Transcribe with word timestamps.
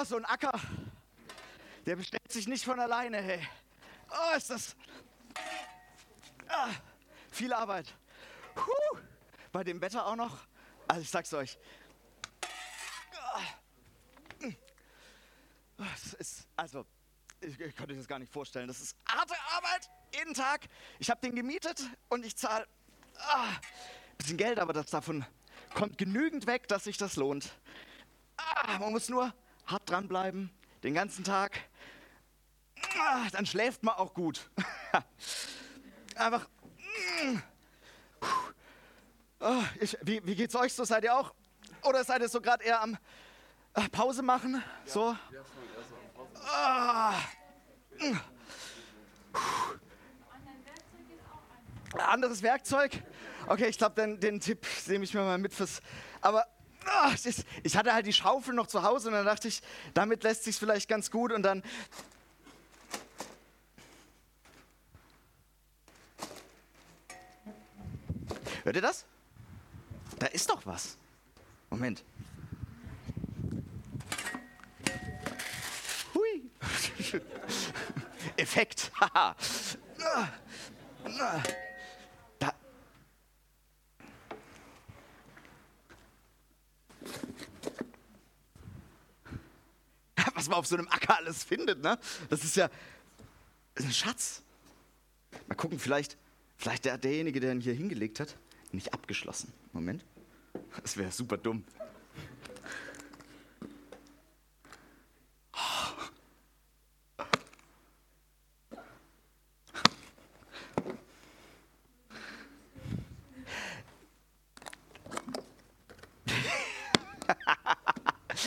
Oh, 0.00 0.04
so 0.04 0.16
ein 0.16 0.24
Acker. 0.24 0.58
Der 1.84 1.96
bestellt 1.96 2.32
sich 2.32 2.46
nicht 2.46 2.64
von 2.64 2.78
alleine, 2.80 3.18
hey. 3.18 3.46
Oh, 4.10 4.36
ist 4.36 4.48
das. 4.48 4.76
Ah, 6.48 6.70
viel 7.30 7.52
Arbeit. 7.52 7.94
Puh. 8.54 8.98
Bei 9.52 9.62
dem 9.62 9.80
Wetter 9.80 10.06
auch 10.06 10.16
noch. 10.16 10.38
Also, 10.88 11.02
ich 11.02 11.10
sag's 11.10 11.34
euch. 11.34 11.58
Ah. 13.12 13.42
Es 15.94 16.14
ist, 16.14 16.48
also, 16.56 16.86
ich, 17.40 17.58
ich 17.60 17.76
konnte 17.76 17.94
das 17.94 18.06
gar 18.06 18.18
nicht 18.18 18.32
vorstellen. 18.32 18.68
Das 18.68 18.80
ist 18.80 18.96
harte 19.06 19.34
Arbeit, 19.54 19.90
jeden 20.14 20.34
Tag. 20.34 20.66
Ich 20.98 21.10
habe 21.10 21.20
den 21.20 21.34
gemietet 21.34 21.82
und 22.08 22.24
ich 22.24 22.36
zahle 22.36 22.66
ah, 23.18 23.48
ein 23.48 24.16
bisschen 24.16 24.36
Geld, 24.36 24.58
aber 24.60 24.72
das 24.72 24.86
davon 24.86 25.26
kommt 25.74 25.98
genügend 25.98 26.46
weg, 26.46 26.68
dass 26.68 26.84
sich 26.84 26.96
das 26.96 27.16
lohnt. 27.16 27.52
Ah, 28.36 28.78
man 28.78 28.92
muss 28.92 29.08
nur 29.08 29.34
hart 29.70 29.88
dranbleiben, 29.88 30.50
den 30.82 30.94
ganzen 30.94 31.24
Tag. 31.24 31.58
Ah, 32.98 33.28
dann 33.32 33.46
schläft 33.46 33.82
man 33.82 33.94
auch 33.94 34.14
gut. 34.14 34.50
Einfach. 36.16 36.48
Oh, 39.40 39.62
ich, 39.80 39.96
wie, 40.02 40.24
wie 40.26 40.34
geht's 40.34 40.54
euch 40.54 40.72
so? 40.74 40.84
Seid 40.84 41.04
ihr 41.04 41.16
auch? 41.16 41.34
Oder 41.82 42.04
seid 42.04 42.20
ihr 42.20 42.28
so 42.28 42.40
gerade 42.40 42.64
eher 42.64 42.82
am 42.82 42.98
äh, 43.74 43.88
Pause 43.88 44.22
machen? 44.22 44.54
Ja, 44.54 44.92
so? 44.92 45.16
Ja, 45.32 45.40
Ah. 46.52 47.14
Anderes 51.98 52.42
Werkzeug? 52.42 53.02
Okay, 53.46 53.66
ich 53.66 53.78
glaube, 53.78 53.94
den, 53.96 54.20
den 54.20 54.40
Tipp 54.40 54.66
nehme 54.86 55.04
ich 55.04 55.14
mir 55.14 55.22
mal 55.22 55.38
mit 55.38 55.52
fürs. 55.52 55.80
Aber 56.20 56.46
ah, 56.86 57.12
ich 57.62 57.76
hatte 57.76 57.92
halt 57.92 58.06
die 58.06 58.12
Schaufel 58.12 58.54
noch 58.54 58.66
zu 58.66 58.82
Hause 58.82 59.08
und 59.08 59.14
dann 59.14 59.26
dachte 59.26 59.48
ich, 59.48 59.62
damit 59.94 60.22
lässt 60.22 60.44
sich 60.44 60.56
vielleicht 60.56 60.88
ganz 60.88 61.10
gut 61.10 61.32
und 61.32 61.42
dann. 61.42 61.62
Hört 68.64 68.76
ihr 68.76 68.82
das? 68.82 69.04
Da 70.18 70.26
ist 70.26 70.50
doch 70.50 70.66
was. 70.66 70.98
Moment. 71.70 72.04
Effekt. 78.36 78.92
da. 79.00 79.34
Was 90.34 90.39
man 90.50 90.58
auf 90.58 90.66
so 90.66 90.76
einem 90.76 90.88
Acker 90.88 91.16
alles 91.16 91.42
findet, 91.42 91.82
ne? 91.82 91.98
Das 92.28 92.44
ist 92.44 92.56
ja 92.56 92.68
ein 93.76 93.92
Schatz. 93.92 94.42
Mal 95.48 95.54
gucken, 95.54 95.78
vielleicht, 95.78 96.16
vielleicht 96.56 96.84
der, 96.84 96.98
derjenige, 96.98 97.40
der 97.40 97.52
ihn 97.52 97.60
hier 97.60 97.74
hingelegt 97.74 98.20
hat, 98.20 98.36
nicht 98.72 98.92
abgeschlossen. 98.92 99.52
Moment. 99.72 100.04
Das 100.82 100.96
wäre 100.96 101.10
super 101.10 101.36
dumm. 101.36 101.64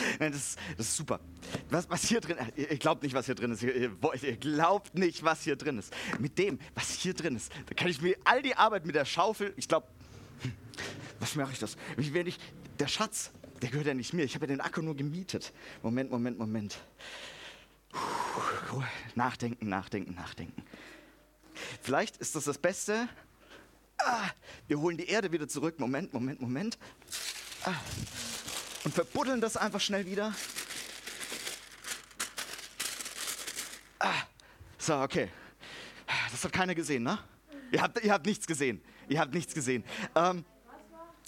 das, 0.18 0.56
das 0.76 0.86
ist 0.86 0.96
super. 0.96 1.20
Was, 1.70 1.88
was 1.88 2.04
hier 2.04 2.20
drin 2.20 2.36
ist, 2.38 2.58
ihr 2.58 2.78
glaubt 2.78 3.02
nicht, 3.02 3.14
was 3.14 3.26
hier 3.26 3.34
drin 3.34 3.52
ist. 3.52 3.62
Ihr, 3.62 3.74
ihr, 4.22 4.36
glaubt 4.36 4.94
nicht, 4.94 5.22
was 5.24 5.42
hier 5.42 5.56
drin 5.56 5.78
ist. 5.78 5.92
Mit 6.18 6.38
dem, 6.38 6.58
was 6.74 6.90
hier 6.90 7.14
drin 7.14 7.36
ist, 7.36 7.52
da 7.66 7.74
kann 7.74 7.88
ich 7.88 8.00
mir 8.00 8.16
all 8.24 8.42
die 8.42 8.56
Arbeit 8.56 8.86
mit 8.86 8.94
der 8.94 9.04
Schaufel, 9.04 9.52
ich 9.56 9.68
glaube, 9.68 9.86
hm, 10.42 10.52
was 11.20 11.34
mache 11.36 11.52
ich 11.52 11.58
das? 11.58 11.76
Wenn 11.96 12.26
ich, 12.26 12.38
der 12.78 12.88
Schatz, 12.88 13.30
der 13.62 13.70
gehört 13.70 13.86
ja 13.86 13.94
nicht 13.94 14.12
mir. 14.12 14.24
Ich 14.24 14.34
habe 14.34 14.46
ja 14.46 14.48
den 14.48 14.60
Akku 14.60 14.82
nur 14.82 14.96
gemietet. 14.96 15.52
Moment, 15.82 16.10
Moment, 16.10 16.38
Moment. 16.38 16.78
Puh, 17.90 18.82
nachdenken, 19.14 19.68
nachdenken, 19.68 20.14
nachdenken. 20.14 20.62
Vielleicht 21.80 22.16
ist 22.16 22.34
das 22.34 22.44
das 22.44 22.58
Beste. 22.58 23.08
Ah, 23.98 24.28
wir 24.66 24.80
holen 24.80 24.96
die 24.96 25.06
Erde 25.06 25.30
wieder 25.30 25.46
zurück. 25.46 25.78
Moment, 25.78 26.12
Moment, 26.12 26.40
Moment. 26.40 26.78
Ah 27.64 27.74
und 28.84 28.94
verbuddeln 28.94 29.40
das 29.40 29.56
einfach 29.56 29.80
schnell 29.80 30.06
wieder. 30.06 30.34
Ah, 33.98 34.22
so, 34.78 35.00
okay. 35.00 35.28
Das 36.30 36.44
hat 36.44 36.52
keiner 36.52 36.74
gesehen, 36.74 37.02
ne? 37.02 37.18
Ihr 37.72 37.82
habt, 37.82 38.02
ihr 38.04 38.12
habt 38.12 38.26
nichts 38.26 38.46
gesehen. 38.46 38.82
Ihr 39.08 39.18
habt 39.18 39.34
nichts 39.34 39.54
gesehen. 39.54 39.84
Ähm, 40.14 40.44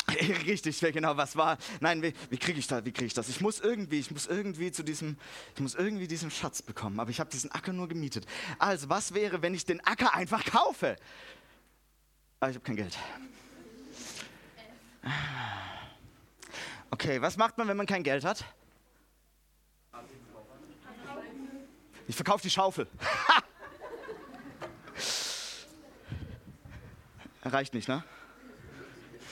Richtig, 0.47 0.79
genau, 0.81 1.17
was 1.17 1.37
war? 1.37 1.59
Nein, 1.81 2.03
wie, 2.03 2.13
wie 2.31 2.37
kriege 2.37 2.59
ich 2.59 2.67
das? 2.67 2.85
Wie 2.85 2.93
kriege 2.93 3.07
ich 3.07 3.15
das? 3.15 3.29
Ich 3.29 3.41
muss 3.41 3.61
irgendwie, 3.61 3.99
ich 3.99 4.11
muss 4.11 4.27
irgendwie 4.27 4.71
zu 4.71 4.85
diesem, 4.85 5.17
ich 5.55 5.61
muss 5.61 5.75
irgendwie 5.75 6.07
diesen 6.07 6.31
Schatz 6.31 6.63
bekommen. 6.63 7.01
Aber 7.01 7.11
ich 7.11 7.19
habe 7.19 7.31
diesen 7.31 7.51
Acker 7.51 7.73
nur 7.73 7.89
gemietet. 7.89 8.27
Also, 8.59 8.89
was 8.89 9.15
wäre, 9.15 9.43
wenn 9.43 9.55
ich 9.55 9.65
den 9.65 9.85
Acker 9.85 10.15
einfach 10.15 10.45
kaufe? 10.45 10.97
Aber 12.39 12.47
ah, 12.47 12.51
ich 12.51 12.57
habe 12.57 12.65
kein 12.65 12.77
Geld. 12.77 12.97
Okay, 16.91 17.21
was 17.21 17.37
macht 17.37 17.59
man, 17.59 17.69
wenn 17.69 17.77
man 17.77 17.87
kein 17.87 18.03
Geld 18.03 18.25
hat? 18.25 18.45
Ich 22.09 22.15
verkaufe 22.15 22.43
die 22.43 22.51
Schaufel. 22.51 22.87
Reicht 27.43 27.75
nicht, 27.75 27.89
ne? 27.89 28.05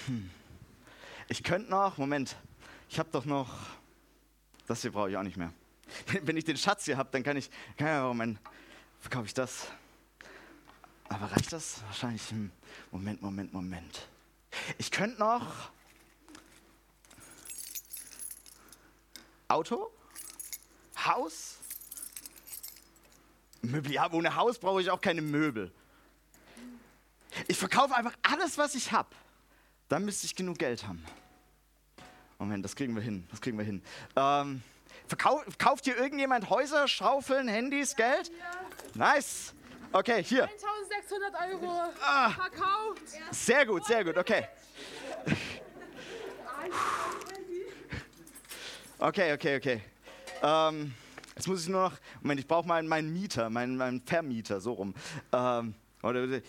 Hm. 0.07 0.31
Ich 1.29 1.43
könnte 1.43 1.71
noch, 1.71 1.99
Moment, 1.99 2.37
ich 2.89 2.99
habe 2.99 3.09
doch 3.11 3.25
noch, 3.25 3.51
das 4.67 4.83
hier 4.83 4.93
brauche 4.93 5.11
ich 5.11 5.17
auch 5.17 5.23
nicht 5.23 5.37
mehr. 5.37 5.53
Wenn 6.23 6.37
ich 6.37 6.45
den 6.45 6.57
Schatz 6.57 6.85
hier 6.85 6.97
habe, 6.97 7.09
dann 7.13 7.23
kann 7.23 7.37
ich, 7.37 7.51
kann 7.77 7.87
ja, 7.87 8.03
Moment, 8.07 8.39
verkaufe 9.01 9.27
ich 9.27 9.35
das. 9.35 9.69
Aber 11.09 11.31
reicht 11.31 11.53
das? 11.53 11.83
Wahrscheinlich, 11.85 12.29
hm. 12.31 12.51
Moment, 12.91 13.23
Moment, 13.23 13.53
Moment. 13.53 14.09
Ich 14.79 14.91
könnte 14.91 15.21
noch 15.21 15.71
Auto, 19.55 19.89
Haus, 21.05 21.59
Möbel. 23.63 23.93
Ja, 23.93 24.11
ohne 24.11 24.35
Haus 24.35 24.59
brauche 24.59 24.83
ich 24.83 24.91
auch 24.91 25.01
keine 25.01 25.23
Möbel. 25.23 25.71
Ich 27.47 27.57
verkaufe 27.57 27.95
einfach 27.95 28.17
alles, 28.23 28.59
was 28.59 28.75
ich 28.75 28.91
habe. 28.91 29.11
Dann 29.89 30.05
müsste 30.05 30.27
ich 30.27 30.35
genug 30.35 30.59
Geld 30.59 30.85
haben. 30.89 31.05
Moment, 32.41 32.65
das 32.65 32.75
kriegen 32.75 32.97
wir 32.97 33.03
hin. 33.03 33.29
Das 33.31 33.41
kriegen 33.41 33.57
wir 33.57 33.65
hin. 33.65 33.81
Ähm, 34.17 34.61
verkau 35.07 35.41
kauft 35.57 35.85
hier 35.85 35.97
irgendjemand 35.97 36.51
Häuser, 36.51 36.89
Schaufeln, 36.89 37.47
Handys, 37.47 37.95
Geld? 37.95 38.33
Nice. 38.95 39.55
Okay, 39.93 40.25
hier. 40.25 40.49
1600 40.49 41.33
Euro 41.53 41.93
ah. 42.03 42.31
verkauft. 42.31 43.03
Sehr 43.31 43.65
gut, 43.65 43.85
sehr 43.85 44.05
gut. 44.05 44.19
Okay. 44.19 44.49
Okay, 49.05 49.35
okay, 49.35 49.57
okay. 49.57 49.83
Ähm, 50.43 50.95
jetzt 51.37 51.47
muss 51.47 51.61
ich 51.61 51.69
nur 51.69 51.91
noch, 51.91 51.93
Moment, 52.23 52.41
ich 52.41 52.47
brauche 52.47 52.67
meinen, 52.67 52.89
meinen 52.89 53.13
Mieter, 53.13 53.51
meinen, 53.51 53.77
meinen 53.77 54.01
Vermieter, 54.01 54.63
so 54.63 54.73
rum. 54.73 54.95
Ähm, 55.31 55.75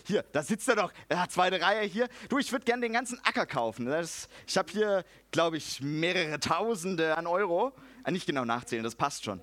hier, 0.05 0.23
da 0.31 0.41
sitzt 0.41 0.69
er 0.69 0.77
doch. 0.77 0.93
Er 1.09 1.23
hat 1.23 1.33
zweite 1.33 1.59
Reihe 1.59 1.85
hier. 1.85 2.07
Du, 2.29 2.38
ich 2.38 2.49
würde 2.53 2.63
gerne 2.63 2.83
den 2.83 2.93
ganzen 2.93 3.19
Acker 3.25 3.45
kaufen. 3.45 3.88
Das, 3.88 4.29
ich 4.47 4.57
habe 4.57 4.71
hier, 4.71 5.03
glaube 5.31 5.57
ich, 5.57 5.81
mehrere 5.81 6.40
Tausende 6.40 7.17
an 7.17 7.28
Euro. 7.28 7.73
Äh, 8.05 8.11
nicht 8.11 8.25
genau 8.25 8.46
nachzählen, 8.46 8.85
das 8.85 8.96
passt 8.96 9.25
schon. 9.25 9.41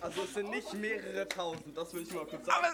Also 0.00 0.22
es 0.22 0.34
sind 0.34 0.48
nicht 0.50 0.72
mehrere 0.74 1.28
Tausend, 1.28 1.76
das 1.76 1.92
will 1.92 2.02
ich 2.02 2.14
mal 2.14 2.24
kurz 2.24 2.46
sagen. 2.46 2.66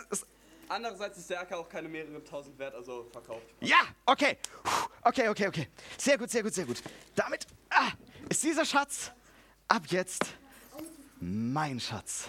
Andererseits 0.69 1.17
ist 1.17 1.31
der 1.31 1.41
Acker 1.41 1.59
auch 1.59 1.69
keine 1.69 1.88
mehrere 1.88 2.23
tausend 2.23 2.59
wert, 2.59 2.75
also 2.75 3.06
verkauft. 3.12 3.47
Ja, 3.61 3.79
okay. 4.05 4.37
Okay, 5.06 5.29
okay, 5.29 5.47
okay. 5.47 5.69
Sehr 5.97 6.19
gut, 6.19 6.31
sehr 6.31 6.43
gut, 6.43 6.53
sehr 6.53 6.64
gut. 6.64 6.82
Damit 7.14 7.47
ah, 7.70 7.93
ist 8.29 8.43
dieser 8.43 8.64
Schatz 8.64 9.12
ab 9.69 9.82
jetzt 9.87 10.25
mein 11.20 11.79
Schatz. 11.79 12.26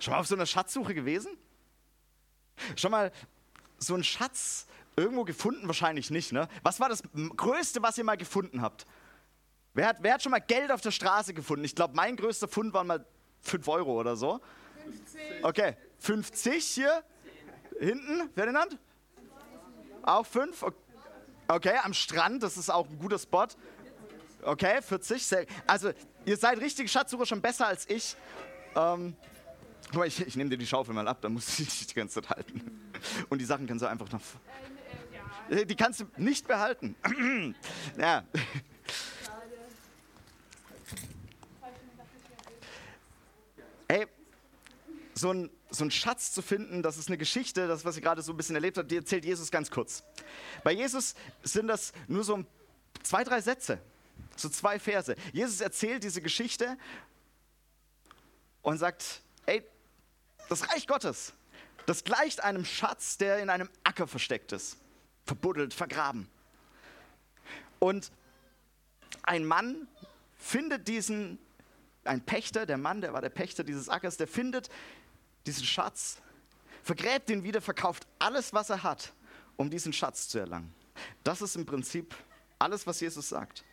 Schon 0.00 0.14
mal 0.14 0.18
auf 0.18 0.26
so 0.26 0.34
einer 0.34 0.46
Schatzsuche 0.46 0.94
gewesen? 0.94 1.38
Schon 2.74 2.90
mal 2.90 3.12
so 3.78 3.94
ein 3.94 4.02
Schatz 4.02 4.66
Irgendwo 4.98 5.24
gefunden 5.24 5.66
wahrscheinlich 5.66 6.10
nicht, 6.10 6.32
ne? 6.32 6.48
Was 6.62 6.80
war 6.80 6.88
das 6.88 7.02
Größte, 7.36 7.82
was 7.82 7.98
ihr 7.98 8.04
mal 8.04 8.16
gefunden 8.16 8.62
habt? 8.62 8.86
Wer 9.76 9.88
hat, 9.88 9.98
wer 10.00 10.14
hat 10.14 10.22
schon 10.22 10.30
mal 10.30 10.38
Geld 10.38 10.72
auf 10.72 10.80
der 10.80 10.90
Straße 10.90 11.34
gefunden? 11.34 11.62
Ich 11.66 11.74
glaube, 11.74 11.94
mein 11.94 12.16
größter 12.16 12.48
Fund 12.48 12.72
waren 12.72 12.86
mal 12.86 13.04
5 13.42 13.68
Euro 13.68 14.00
oder 14.00 14.16
so. 14.16 14.40
50. 14.84 15.44
Okay, 15.44 15.76
50 15.98 16.64
hier. 16.64 17.04
Hinten, 17.78 18.30
wer 18.34 18.46
den 18.46 18.56
Hand? 18.56 18.78
Auch 20.00 20.24
5? 20.24 20.64
Okay, 21.48 21.74
am 21.82 21.92
Strand, 21.92 22.42
das 22.42 22.56
ist 22.56 22.70
auch 22.70 22.88
ein 22.88 22.98
guter 22.98 23.18
Spot. 23.18 23.48
Okay, 24.40 24.80
40. 24.80 25.26
Sehr, 25.26 25.46
also, 25.66 25.92
ihr 26.24 26.38
seid 26.38 26.58
richtige 26.58 26.88
Schatzsucher 26.88 27.26
schon 27.26 27.42
besser 27.42 27.66
als 27.66 27.86
ich. 27.90 28.16
Ähm, 28.74 29.14
guck 29.88 29.96
mal, 29.96 30.06
ich, 30.06 30.26
ich 30.26 30.36
nehme 30.36 30.48
dir 30.48 30.56
die 30.56 30.66
Schaufel 30.66 30.94
mal 30.94 31.06
ab, 31.06 31.18
dann 31.20 31.34
musst 31.34 31.58
du 31.58 31.62
dich 31.64 31.86
die 31.86 31.94
ganze 31.94 32.22
Zeit 32.22 32.30
halten. 32.30 32.90
Und 33.28 33.42
die 33.42 33.44
Sachen 33.44 33.66
kannst 33.66 33.82
du 33.82 33.88
einfach 33.90 34.10
noch. 34.10 34.22
Äh, 35.50 35.60
äh. 35.60 35.66
Die 35.66 35.76
kannst 35.76 36.00
du 36.00 36.06
nicht 36.16 36.48
behalten. 36.48 36.96
ja. 37.98 38.24
So 45.18 45.32
ein, 45.32 45.50
so 45.70 45.88
Schatz 45.88 46.32
zu 46.32 46.42
finden, 46.42 46.82
das 46.82 46.98
ist 46.98 47.08
eine 47.08 47.16
Geschichte, 47.16 47.66
das, 47.66 47.84
was 47.84 47.96
ihr 47.96 48.02
gerade 48.02 48.20
so 48.20 48.32
ein 48.32 48.36
bisschen 48.36 48.54
erlebt 48.54 48.76
habt, 48.76 48.90
die 48.90 48.96
erzählt 48.96 49.24
Jesus 49.24 49.50
ganz 49.50 49.70
kurz. 49.70 50.04
Bei 50.62 50.72
Jesus 50.72 51.14
sind 51.42 51.68
das 51.68 51.92
nur 52.06 52.22
so 52.22 52.44
zwei, 53.02 53.24
drei 53.24 53.40
Sätze, 53.40 53.80
so 54.36 54.50
zwei 54.50 54.78
Verse. 54.78 55.16
Jesus 55.32 55.62
erzählt 55.62 56.04
diese 56.04 56.20
Geschichte 56.20 56.76
und 58.60 58.76
sagt, 58.76 59.22
ey, 59.46 59.64
das 60.50 60.70
Reich 60.70 60.86
Gottes, 60.86 61.32
das 61.86 62.04
gleicht 62.04 62.44
einem 62.44 62.66
Schatz, 62.66 63.16
der 63.16 63.38
in 63.38 63.48
einem 63.48 63.70
Acker 63.84 64.06
versteckt 64.06 64.52
ist, 64.52 64.76
verbuddelt, 65.24 65.72
vergraben. 65.72 66.28
Und 67.78 68.12
ein 69.22 69.46
Mann 69.46 69.88
findet 70.36 70.88
diesen, 70.88 71.38
ein 72.04 72.20
Pächter, 72.20 72.66
der 72.66 72.76
Mann, 72.76 73.00
der 73.00 73.14
war 73.14 73.22
der 73.22 73.30
Pächter 73.30 73.64
dieses 73.64 73.88
Ackers, 73.88 74.18
der 74.18 74.28
findet 74.28 74.68
diesen 75.46 75.64
Schatz, 75.64 76.18
vergräbt 76.82 77.30
ihn 77.30 77.42
wieder, 77.44 77.60
verkauft 77.60 78.06
alles, 78.18 78.52
was 78.52 78.70
er 78.70 78.82
hat, 78.82 79.12
um 79.56 79.70
diesen 79.70 79.92
Schatz 79.92 80.28
zu 80.28 80.38
erlangen. 80.38 80.74
Das 81.24 81.42
ist 81.42 81.56
im 81.56 81.66
Prinzip 81.66 82.14
alles, 82.58 82.86
was 82.86 83.00
Jesus 83.00 83.28
sagt. 83.28 83.64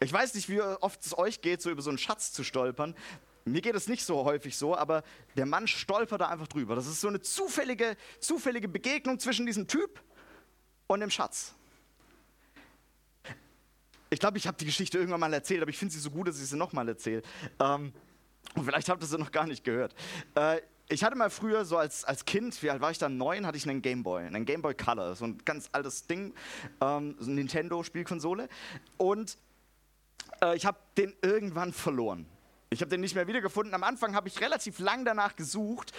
Ich 0.00 0.12
weiß 0.12 0.34
nicht, 0.34 0.48
wie 0.48 0.60
oft 0.60 1.04
es 1.04 1.16
euch 1.16 1.40
geht, 1.40 1.62
so 1.62 1.70
über 1.70 1.82
so 1.82 1.90
einen 1.90 1.98
Schatz 1.98 2.32
zu 2.32 2.44
stolpern. 2.44 2.94
Mir 3.44 3.60
geht 3.60 3.74
es 3.74 3.88
nicht 3.88 4.04
so 4.04 4.24
häufig 4.24 4.56
so, 4.56 4.76
aber 4.76 5.02
der 5.36 5.46
Mann 5.46 5.68
stolpert 5.68 6.20
da 6.20 6.28
einfach 6.28 6.48
drüber. 6.48 6.74
Das 6.74 6.86
ist 6.86 7.00
so 7.00 7.08
eine 7.08 7.20
zufällige, 7.20 7.96
zufällige 8.20 8.68
Begegnung 8.68 9.18
zwischen 9.18 9.46
diesem 9.46 9.68
Typ 9.68 10.02
und 10.86 11.00
dem 11.00 11.10
Schatz. 11.10 11.54
Ich 14.10 14.20
glaube, 14.20 14.38
ich 14.38 14.46
habe 14.46 14.56
die 14.56 14.64
Geschichte 14.64 14.98
irgendwann 14.98 15.20
mal 15.20 15.32
erzählt, 15.32 15.60
aber 15.60 15.70
ich 15.70 15.78
finde 15.78 15.92
sie 15.92 16.00
so 16.00 16.10
gut, 16.10 16.28
dass 16.28 16.40
ich 16.40 16.48
sie 16.48 16.56
nochmal 16.56 16.88
erzähle. 16.88 17.22
Ähm, 17.58 17.92
und 18.54 18.64
vielleicht 18.64 18.88
habt 18.88 19.02
ihr 19.02 19.06
sie 19.06 19.18
noch 19.18 19.32
gar 19.32 19.46
nicht 19.46 19.64
gehört. 19.64 19.94
Äh, 20.34 20.60
ich 20.88 21.02
hatte 21.02 21.16
mal 21.16 21.30
früher 21.30 21.64
so 21.64 21.78
als, 21.78 22.04
als 22.04 22.24
Kind, 22.24 22.62
wie 22.62 22.70
alt 22.70 22.80
war 22.80 22.90
ich 22.90 22.98
dann? 22.98 23.16
Neun, 23.16 23.46
hatte 23.46 23.56
ich 23.56 23.68
einen 23.68 23.80
Gameboy, 23.80 24.26
einen 24.26 24.44
Gameboy 24.44 24.74
Color, 24.74 25.14
so 25.14 25.24
ein 25.24 25.38
ganz 25.44 25.68
altes 25.72 26.06
Ding, 26.06 26.34
ähm, 26.80 27.16
so 27.18 27.26
eine 27.26 27.36
Nintendo-Spielkonsole. 27.36 28.48
Und 28.98 29.38
äh, 30.42 30.56
ich 30.56 30.66
habe 30.66 30.78
den 30.98 31.14
irgendwann 31.22 31.72
verloren. 31.72 32.26
Ich 32.70 32.80
habe 32.80 32.90
den 32.90 33.00
nicht 33.00 33.14
mehr 33.14 33.26
wiedergefunden. 33.26 33.72
Am 33.74 33.82
Anfang 33.82 34.14
habe 34.14 34.28
ich 34.28 34.40
relativ 34.40 34.78
lang 34.78 35.04
danach 35.04 35.36
gesucht, 35.36 35.92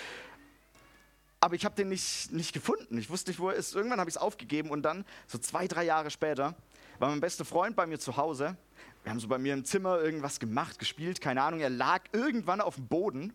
aber 1.40 1.56
ich 1.56 1.66
habe 1.66 1.76
den 1.76 1.90
nicht, 1.90 2.32
nicht 2.32 2.54
gefunden. 2.54 2.98
Ich 2.98 3.10
wusste 3.10 3.32
nicht, 3.32 3.40
wo 3.40 3.50
er 3.50 3.56
ist. 3.56 3.76
Irgendwann 3.76 4.00
habe 4.00 4.10
ich 4.10 4.16
es 4.16 4.22
aufgegeben 4.22 4.70
und 4.70 4.84
dann, 4.84 5.06
so 5.28 5.38
zwei, 5.38 5.68
drei 5.68 5.84
Jahre 5.84 6.12
später, 6.12 6.56
war 7.00 7.10
mein 7.10 7.22
bester 7.22 7.46
Freund 7.46 7.76
bei 7.76 7.88
mir 7.88 8.00
zu 8.00 8.18
Hause. 8.18 8.58
Wir 9.06 9.12
haben 9.12 9.20
so 9.20 9.28
bei 9.28 9.38
mir 9.38 9.54
im 9.54 9.64
Zimmer 9.64 10.00
irgendwas 10.02 10.40
gemacht, 10.40 10.80
gespielt, 10.80 11.22
keine 11.22 11.44
Ahnung. 11.44 11.60
Er 11.60 11.70
lag 11.70 12.02
irgendwann 12.12 12.60
auf 12.60 12.74
dem 12.74 12.88
Boden 12.88 13.34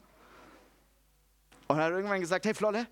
und 1.68 1.76
hat 1.76 1.92
irgendwann 1.92 2.20
gesagt: 2.20 2.44
Hey 2.44 2.54
Flolle, 2.54 2.88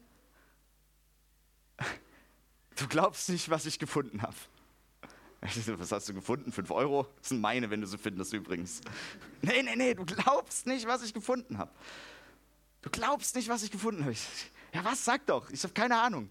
du 2.77 2.87
glaubst 2.87 3.31
nicht, 3.31 3.51
was 3.51 3.67
ich 3.67 3.81
gefunden 3.81 4.23
habe. 4.23 4.37
Was 5.41 5.91
hast 5.91 6.09
du 6.09 6.15
gefunden? 6.15 6.53
Fünf 6.53 6.71
Euro? 6.71 7.09
Das 7.19 7.31
sind 7.31 7.41
meine, 7.41 7.69
wenn 7.69 7.81
du 7.81 7.87
sie 7.89 7.99
findest 7.99 8.33
übrigens. 8.33 8.81
Nee, 9.43 9.65
nee, 9.65 9.75
nee, 9.75 9.95
du 9.95 10.05
glaubst 10.05 10.69
nicht, 10.69 10.87
was 10.87 11.03
ich 11.03 11.13
gefunden 11.13 11.59
habe. 11.59 11.73
Du 12.83 12.91
glaubst 12.91 13.35
nicht, 13.35 13.49
was 13.49 13.65
ich 13.65 13.73
gefunden 13.73 14.05
habe. 14.05 14.15
Ja, 14.73 14.85
was? 14.85 15.05
Sag 15.05 15.27
doch. 15.27 15.51
Ich 15.51 15.65
habe 15.65 15.75
keine 15.75 16.01
Ahnung. 16.01 16.31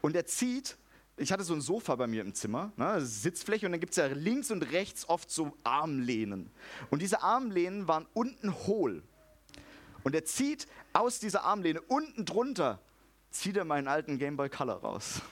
Und 0.00 0.16
er 0.16 0.26
zieht, 0.26 0.76
ich 1.16 1.32
hatte 1.32 1.44
so 1.44 1.54
ein 1.54 1.60
Sofa 1.60 1.96
bei 1.96 2.06
mir 2.06 2.20
im 2.20 2.34
Zimmer, 2.34 2.72
ne, 2.76 3.00
Sitzfläche, 3.00 3.66
und 3.66 3.72
dann 3.72 3.80
gibt 3.80 3.92
es 3.92 3.96
ja 3.96 4.06
links 4.06 4.50
und 4.50 4.62
rechts 4.72 5.08
oft 5.08 5.30
so 5.30 5.56
Armlehnen. 5.64 6.50
Und 6.90 7.00
diese 7.00 7.22
Armlehnen 7.22 7.88
waren 7.88 8.06
unten 8.12 8.54
hohl. 8.66 9.02
Und 10.04 10.14
er 10.14 10.24
zieht 10.24 10.66
aus 10.92 11.18
dieser 11.18 11.44
Armlehne 11.44 11.80
unten 11.80 12.24
drunter, 12.24 12.80
zieht 13.30 13.56
er 13.56 13.64
meinen 13.64 13.88
alten 13.88 14.18
Game 14.18 14.36
Boy 14.36 14.48
Color 14.48 14.76
raus. 14.76 15.22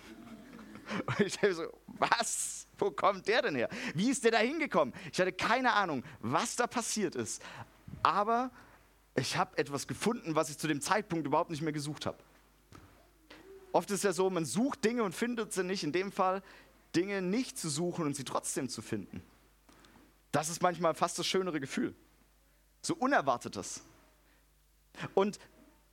Und 1.06 1.20
ich 1.20 1.34
dachte 1.34 1.54
so, 1.54 1.62
was? 1.86 2.66
Wo 2.78 2.90
kommt 2.90 3.28
der 3.28 3.42
denn 3.42 3.54
her? 3.54 3.68
Wie 3.94 4.10
ist 4.10 4.24
der 4.24 4.32
da 4.32 4.38
hingekommen? 4.38 4.92
Ich 5.12 5.20
hatte 5.20 5.32
keine 5.32 5.72
Ahnung, 5.72 6.02
was 6.20 6.56
da 6.56 6.66
passiert 6.66 7.14
ist. 7.14 7.42
Aber 8.02 8.50
ich 9.14 9.36
habe 9.36 9.56
etwas 9.56 9.86
gefunden, 9.86 10.34
was 10.34 10.50
ich 10.50 10.58
zu 10.58 10.66
dem 10.66 10.80
Zeitpunkt 10.80 11.26
überhaupt 11.26 11.50
nicht 11.50 11.62
mehr 11.62 11.72
gesucht 11.72 12.04
habe. 12.04 12.18
Oft 13.74 13.90
ist 13.90 13.98
es 13.98 14.02
ja 14.04 14.12
so, 14.12 14.30
man 14.30 14.44
sucht 14.44 14.84
Dinge 14.84 15.02
und 15.02 15.16
findet 15.16 15.52
sie 15.52 15.64
nicht. 15.64 15.82
In 15.82 15.90
dem 15.90 16.12
Fall 16.12 16.44
Dinge 16.94 17.20
nicht 17.20 17.58
zu 17.58 17.68
suchen 17.68 18.06
und 18.06 18.14
sie 18.14 18.22
trotzdem 18.22 18.68
zu 18.68 18.82
finden. 18.82 19.20
Das 20.30 20.48
ist 20.48 20.62
manchmal 20.62 20.94
fast 20.94 21.18
das 21.18 21.26
schönere 21.26 21.58
Gefühl. 21.58 21.92
So 22.82 22.94
Unerwartetes. 22.94 23.82
Und 25.14 25.40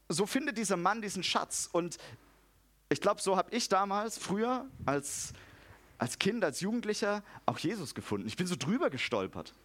so 0.10 0.28
findet 0.28 0.60
dieser 0.60 0.78
Mann 0.78 1.02
diesen 1.02 1.24
Schatz. 1.24 1.70
Und 1.72 1.98
ich 2.90 3.02
glaube, 3.02 3.20
so 3.20 3.36
habe 3.36 3.50
ich 3.50 3.68
damals, 3.68 4.20
früher, 4.20 4.68
als, 4.86 5.34
als 5.98 6.20
Kind, 6.20 6.44
als 6.44 6.60
Jugendlicher, 6.60 7.24
auch 7.48 7.58
Jesus 7.58 7.96
gefunden. 7.96 8.28
Ich 8.28 8.38
bin 8.38 8.46
so 8.46 8.56
drüber 8.56 8.92
gestolpert. 8.92 9.56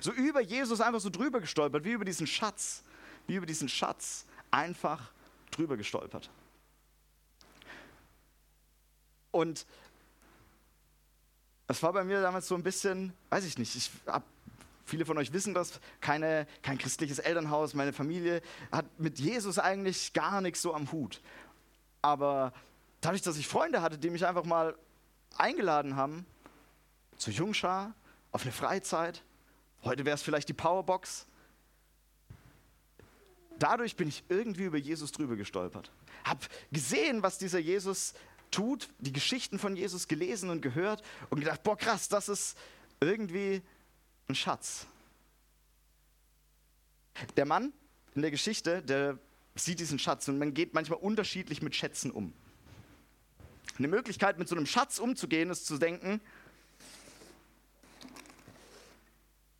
So 0.00 0.10
über 0.10 0.40
Jesus 0.40 0.80
einfach 0.80 1.00
so 1.00 1.08
drüber 1.10 1.40
gestolpert, 1.40 1.84
wie 1.84 1.92
über 1.92 2.04
diesen 2.04 2.26
Schatz. 2.26 2.82
Wie 3.28 3.36
über 3.36 3.46
diesen 3.46 3.68
Schatz 3.68 4.26
einfach 4.50 5.12
drüber 5.52 5.76
gestolpert. 5.76 6.30
Und 9.30 9.66
es 11.68 11.82
war 11.82 11.92
bei 11.92 12.04
mir 12.04 12.20
damals 12.20 12.48
so 12.48 12.54
ein 12.54 12.62
bisschen, 12.62 13.12
weiß 13.30 13.44
ich 13.44 13.56
nicht, 13.58 13.76
ich 13.76 13.90
hab, 14.06 14.24
viele 14.84 15.06
von 15.06 15.16
euch 15.18 15.32
wissen 15.32 15.54
das, 15.54 15.80
keine, 16.00 16.46
kein 16.62 16.78
christliches 16.78 17.20
Elternhaus, 17.20 17.74
meine 17.74 17.92
Familie 17.92 18.42
hat 18.72 18.86
mit 18.98 19.20
Jesus 19.20 19.58
eigentlich 19.58 20.12
gar 20.12 20.40
nichts 20.40 20.62
so 20.62 20.74
am 20.74 20.90
Hut. 20.90 21.20
Aber 22.02 22.52
dadurch, 23.00 23.22
dass 23.22 23.36
ich 23.36 23.46
Freunde 23.46 23.82
hatte, 23.82 23.98
die 23.98 24.10
mich 24.10 24.26
einfach 24.26 24.44
mal 24.44 24.74
eingeladen 25.36 25.96
haben, 25.96 26.26
zur 27.16 27.32
Jungschar, 27.32 27.94
auf 28.32 28.42
eine 28.42 28.52
Freizeit, 28.52 29.22
heute 29.84 30.04
wäre 30.04 30.14
es 30.14 30.22
vielleicht 30.22 30.48
die 30.48 30.54
Powerbox, 30.54 31.26
dadurch 33.58 33.96
bin 33.96 34.08
ich 34.08 34.24
irgendwie 34.28 34.64
über 34.64 34.78
Jesus 34.78 35.12
drüber 35.12 35.36
gestolpert. 35.36 35.90
Hab 36.24 36.48
gesehen, 36.72 37.22
was 37.22 37.38
dieser 37.38 37.58
Jesus 37.58 38.14
tut, 38.50 38.88
die 38.98 39.12
Geschichten 39.12 39.58
von 39.58 39.76
Jesus 39.76 40.08
gelesen 40.08 40.50
und 40.50 40.60
gehört 40.60 41.02
und 41.30 41.40
gedacht, 41.40 41.62
boah 41.62 41.76
krass, 41.76 42.08
das 42.08 42.28
ist 42.28 42.56
irgendwie 43.00 43.62
ein 44.28 44.34
Schatz. 44.34 44.86
Der 47.36 47.44
Mann 47.44 47.72
in 48.14 48.22
der 48.22 48.30
Geschichte, 48.30 48.82
der 48.82 49.18
sieht 49.54 49.80
diesen 49.80 49.98
Schatz 49.98 50.28
und 50.28 50.38
man 50.38 50.54
geht 50.54 50.74
manchmal 50.74 50.98
unterschiedlich 50.98 51.62
mit 51.62 51.74
Schätzen 51.74 52.10
um. 52.10 52.32
Eine 53.78 53.88
Möglichkeit, 53.88 54.38
mit 54.38 54.48
so 54.48 54.56
einem 54.56 54.66
Schatz 54.66 54.98
umzugehen, 54.98 55.50
ist 55.50 55.66
zu 55.66 55.78
denken, 55.78 56.20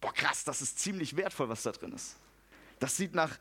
boah 0.00 0.12
krass, 0.12 0.44
das 0.44 0.62
ist 0.62 0.78
ziemlich 0.78 1.16
wertvoll, 1.16 1.48
was 1.48 1.62
da 1.62 1.72
drin 1.72 1.92
ist. 1.92 2.16
Das 2.78 2.96
sieht 2.96 3.14
nach, 3.14 3.38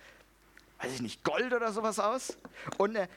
weiß 0.79 0.93
ich 0.93 1.01
nicht, 1.01 1.23
Gold 1.23 1.53
oder 1.53 1.71
sowas 1.71 1.99
aus. 1.99 2.37
Und 2.77 2.95
eine, 2.95 3.09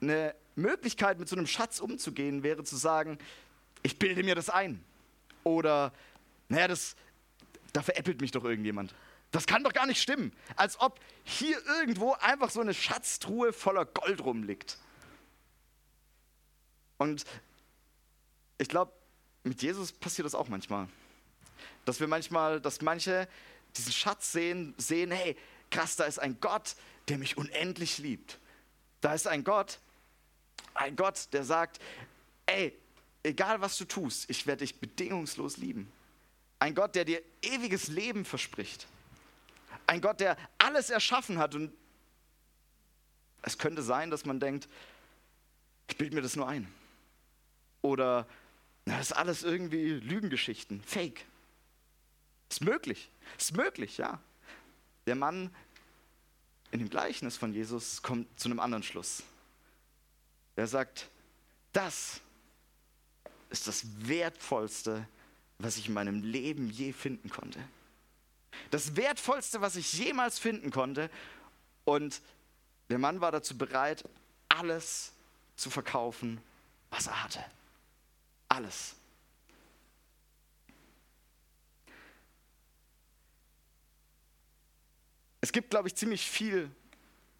eine 0.00 0.34
Möglichkeit, 0.56 1.18
mit 1.18 1.28
so 1.28 1.36
einem 1.36 1.46
Schatz 1.46 1.80
umzugehen, 1.80 2.42
wäre 2.42 2.64
zu 2.64 2.76
sagen, 2.76 3.18
ich 3.82 3.98
bilde 3.98 4.22
mir 4.22 4.34
das 4.34 4.50
ein. 4.50 4.84
Oder, 5.44 5.92
naja, 6.48 6.68
das, 6.68 6.96
da 7.72 7.82
veräppelt 7.82 8.20
mich 8.20 8.30
doch 8.30 8.44
irgendjemand. 8.44 8.94
Das 9.30 9.46
kann 9.46 9.62
doch 9.62 9.72
gar 9.72 9.86
nicht 9.86 10.02
stimmen. 10.02 10.32
Als 10.56 10.78
ob 10.80 10.98
hier 11.24 11.58
irgendwo 11.66 12.12
einfach 12.14 12.50
so 12.50 12.60
eine 12.60 12.74
Schatztruhe 12.74 13.52
voller 13.52 13.84
Gold 13.84 14.22
rumliegt. 14.24 14.78
Und 16.98 17.24
ich 18.58 18.68
glaube, 18.68 18.92
mit 19.44 19.62
Jesus 19.62 19.92
passiert 19.92 20.26
das 20.26 20.34
auch 20.34 20.48
manchmal. 20.48 20.88
Dass 21.84 22.00
wir 22.00 22.08
manchmal, 22.08 22.60
dass 22.60 22.82
manche 22.82 23.28
diesen 23.76 23.92
Schatz 23.92 24.32
sehen, 24.32 24.74
sehen, 24.76 25.10
hey, 25.10 25.36
krass, 25.70 25.96
da 25.96 26.04
ist 26.04 26.18
ein 26.18 26.38
Gott, 26.40 26.74
der 27.08 27.18
mich 27.18 27.38
unendlich 27.38 27.98
liebt. 27.98 28.38
Da 29.00 29.14
ist 29.14 29.26
ein 29.26 29.44
Gott, 29.44 29.78
ein 30.74 30.96
Gott, 30.96 31.28
der 31.32 31.44
sagt, 31.44 31.80
ey, 32.46 32.76
egal 33.22 33.60
was 33.60 33.76
du 33.78 33.84
tust, 33.84 34.28
ich 34.28 34.46
werde 34.46 34.64
dich 34.64 34.78
bedingungslos 34.80 35.56
lieben. 35.56 35.90
Ein 36.58 36.74
Gott, 36.74 36.94
der 36.94 37.04
dir 37.04 37.22
ewiges 37.42 37.88
Leben 37.88 38.24
verspricht. 38.24 38.86
Ein 39.86 40.00
Gott, 40.00 40.20
der 40.20 40.36
alles 40.58 40.90
erschaffen 40.90 41.38
hat. 41.38 41.54
Und 41.54 41.72
es 43.42 43.58
könnte 43.58 43.82
sein, 43.82 44.10
dass 44.10 44.24
man 44.24 44.40
denkt, 44.40 44.68
ich 45.88 45.96
bilde 45.96 46.14
mir 46.14 46.22
das 46.22 46.36
nur 46.36 46.48
ein. 46.48 46.72
Oder 47.82 48.26
das 48.84 49.10
ist 49.10 49.12
alles 49.12 49.42
irgendwie 49.42 49.92
Lügengeschichten, 49.92 50.82
Fake. 50.82 51.24
Ist 52.50 52.62
möglich, 52.62 53.10
ist 53.38 53.56
möglich, 53.56 53.98
ja. 53.98 54.20
Der 55.06 55.14
Mann 55.14 55.54
in 56.72 56.78
dem 56.78 56.90
Gleichnis 56.90 57.36
von 57.36 57.52
Jesus 57.52 58.02
kommt 58.02 58.38
zu 58.38 58.48
einem 58.48 58.60
anderen 58.60 58.82
Schluss. 58.82 59.22
Er 60.60 60.66
sagt, 60.66 61.08
das 61.72 62.20
ist 63.48 63.66
das 63.66 63.82
Wertvollste, 64.06 65.08
was 65.58 65.78
ich 65.78 65.88
in 65.88 65.94
meinem 65.94 66.22
Leben 66.22 66.68
je 66.68 66.92
finden 66.92 67.30
konnte. 67.30 67.58
Das 68.70 68.94
Wertvollste, 68.94 69.62
was 69.62 69.76
ich 69.76 69.94
jemals 69.94 70.38
finden 70.38 70.70
konnte. 70.70 71.08
Und 71.86 72.20
der 72.90 72.98
Mann 72.98 73.22
war 73.22 73.32
dazu 73.32 73.56
bereit, 73.56 74.06
alles 74.50 75.12
zu 75.56 75.70
verkaufen, 75.70 76.42
was 76.90 77.06
er 77.06 77.24
hatte. 77.24 77.42
Alles. 78.48 78.96
Es 85.40 85.52
gibt, 85.52 85.70
glaube 85.70 85.88
ich, 85.88 85.94
ziemlich 85.94 86.30
viel, 86.30 86.70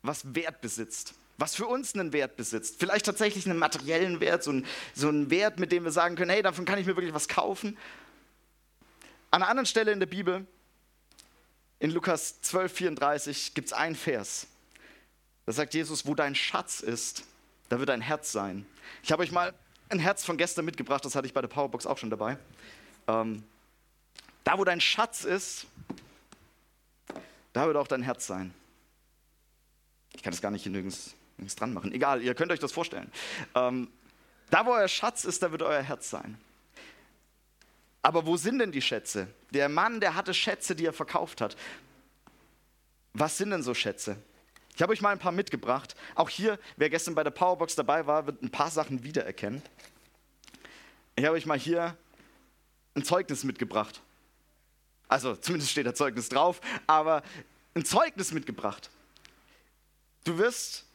was 0.00 0.34
Wert 0.34 0.62
besitzt 0.62 1.19
was 1.40 1.56
für 1.56 1.66
uns 1.66 1.94
einen 1.94 2.12
Wert 2.12 2.36
besitzt. 2.36 2.76
Vielleicht 2.78 3.06
tatsächlich 3.06 3.48
einen 3.48 3.58
materiellen 3.58 4.20
Wert, 4.20 4.44
so, 4.44 4.52
ein, 4.52 4.66
so 4.94 5.08
einen 5.08 5.30
Wert, 5.30 5.58
mit 5.58 5.72
dem 5.72 5.84
wir 5.84 5.90
sagen 5.90 6.14
können, 6.14 6.30
hey, 6.30 6.42
davon 6.42 6.66
kann 6.66 6.78
ich 6.78 6.86
mir 6.86 6.96
wirklich 6.96 7.14
was 7.14 7.28
kaufen. 7.28 7.78
An 9.30 9.42
einer 9.42 9.48
anderen 9.48 9.66
Stelle 9.66 9.90
in 9.90 10.00
der 10.00 10.06
Bibel, 10.06 10.46
in 11.78 11.90
Lukas 11.90 12.42
12, 12.42 12.72
34, 12.72 13.54
gibt 13.54 13.68
es 13.68 13.72
einen 13.72 13.96
Vers. 13.96 14.48
Da 15.46 15.52
sagt 15.52 15.72
Jesus, 15.72 16.06
wo 16.06 16.14
dein 16.14 16.34
Schatz 16.34 16.80
ist, 16.80 17.24
da 17.70 17.78
wird 17.78 17.88
dein 17.88 18.02
Herz 18.02 18.32
sein. 18.32 18.66
Ich 19.02 19.10
habe 19.10 19.22
euch 19.22 19.32
mal 19.32 19.54
ein 19.88 19.98
Herz 19.98 20.24
von 20.24 20.36
gestern 20.36 20.66
mitgebracht, 20.66 21.04
das 21.04 21.14
hatte 21.14 21.26
ich 21.26 21.32
bei 21.32 21.40
der 21.40 21.48
Powerbox 21.48 21.86
auch 21.86 21.96
schon 21.96 22.10
dabei. 22.10 22.36
Ähm, 23.08 23.44
da, 24.44 24.58
wo 24.58 24.64
dein 24.64 24.80
Schatz 24.80 25.24
ist, 25.24 25.66
da 27.54 27.66
wird 27.66 27.76
auch 27.78 27.88
dein 27.88 28.02
Herz 28.02 28.26
sein. 28.26 28.52
Ich 30.12 30.22
kann 30.22 30.34
es 30.34 30.42
gar 30.42 30.50
nicht 30.50 30.64
hier 30.64 30.72
nirgends 30.72 31.14
nichts 31.40 31.56
dran 31.56 31.72
machen. 31.72 31.92
Egal, 31.92 32.22
ihr 32.22 32.34
könnt 32.34 32.52
euch 32.52 32.58
das 32.58 32.72
vorstellen. 32.72 33.10
Ähm, 33.54 33.88
da, 34.50 34.66
wo 34.66 34.72
euer 34.72 34.88
Schatz 34.88 35.24
ist, 35.24 35.42
da 35.42 35.52
wird 35.52 35.62
euer 35.62 35.82
Herz 35.82 36.10
sein. 36.10 36.38
Aber 38.02 38.26
wo 38.26 38.36
sind 38.36 38.58
denn 38.58 38.72
die 38.72 38.82
Schätze? 38.82 39.28
Der 39.50 39.68
Mann, 39.68 40.00
der 40.00 40.14
hatte 40.14 40.34
Schätze, 40.34 40.74
die 40.74 40.86
er 40.86 40.92
verkauft 40.92 41.40
hat. 41.40 41.56
Was 43.12 43.36
sind 43.36 43.50
denn 43.50 43.62
so 43.62 43.74
Schätze? 43.74 44.16
Ich 44.74 44.82
habe 44.82 44.92
euch 44.92 45.02
mal 45.02 45.10
ein 45.10 45.18
paar 45.18 45.32
mitgebracht. 45.32 45.94
Auch 46.14 46.30
hier, 46.30 46.58
wer 46.76 46.88
gestern 46.88 47.14
bei 47.14 47.24
der 47.24 47.30
Powerbox 47.30 47.74
dabei 47.74 48.06
war, 48.06 48.26
wird 48.26 48.42
ein 48.42 48.50
paar 48.50 48.70
Sachen 48.70 49.04
wiedererkennen. 49.04 49.62
Ich 51.16 51.24
habe 51.24 51.36
euch 51.36 51.44
mal 51.44 51.58
hier 51.58 51.96
ein 52.94 53.04
Zeugnis 53.04 53.44
mitgebracht. 53.44 54.00
Also 55.08 55.36
zumindest 55.36 55.72
steht 55.72 55.86
da 55.86 55.94
Zeugnis 55.94 56.28
drauf, 56.28 56.60
aber 56.86 57.22
ein 57.74 57.84
Zeugnis 57.84 58.32
mitgebracht. 58.32 58.90
Du 60.24 60.38
wirst 60.38 60.86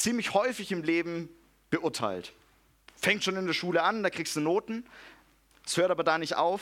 ziemlich 0.00 0.34
häufig 0.34 0.72
im 0.72 0.82
Leben 0.82 1.28
beurteilt. 1.70 2.32
Fängt 2.96 3.22
schon 3.22 3.36
in 3.36 3.46
der 3.46 3.54
Schule 3.54 3.82
an, 3.82 4.02
da 4.02 4.10
kriegst 4.10 4.36
du 4.36 4.40
Noten. 4.40 4.84
Es 5.64 5.76
hört 5.76 5.90
aber 5.90 6.04
da 6.04 6.18
nicht 6.18 6.36
auf. 6.36 6.60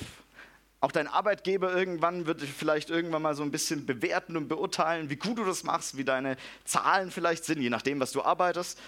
Auch 0.81 0.93
dein 0.93 1.09
Arbeitgeber 1.09 1.75
irgendwann 1.75 2.27
wird 2.27 2.43
dich 2.43 2.53
vielleicht 2.53 2.91
irgendwann 2.91 3.23
mal 3.23 3.35
so 3.35 3.43
ein 3.43 3.51
bisschen 3.51 3.87
bewerten 3.87 4.37
und 4.37 4.47
beurteilen, 4.49 5.11
wie 5.11 5.17
gut 5.17 5.39
du 5.39 5.45
das 5.45 5.65
machst, 5.65 5.97
wie 5.97 6.05
deine 6.05 6.37
Zahlen 6.65 7.11
vielleicht 7.11 7.45
sind, 7.45 7.61
je 7.61 7.71
nachdem, 7.71 7.99
was 7.99 8.13
du 8.13 8.23
arbeitest. 8.23 8.79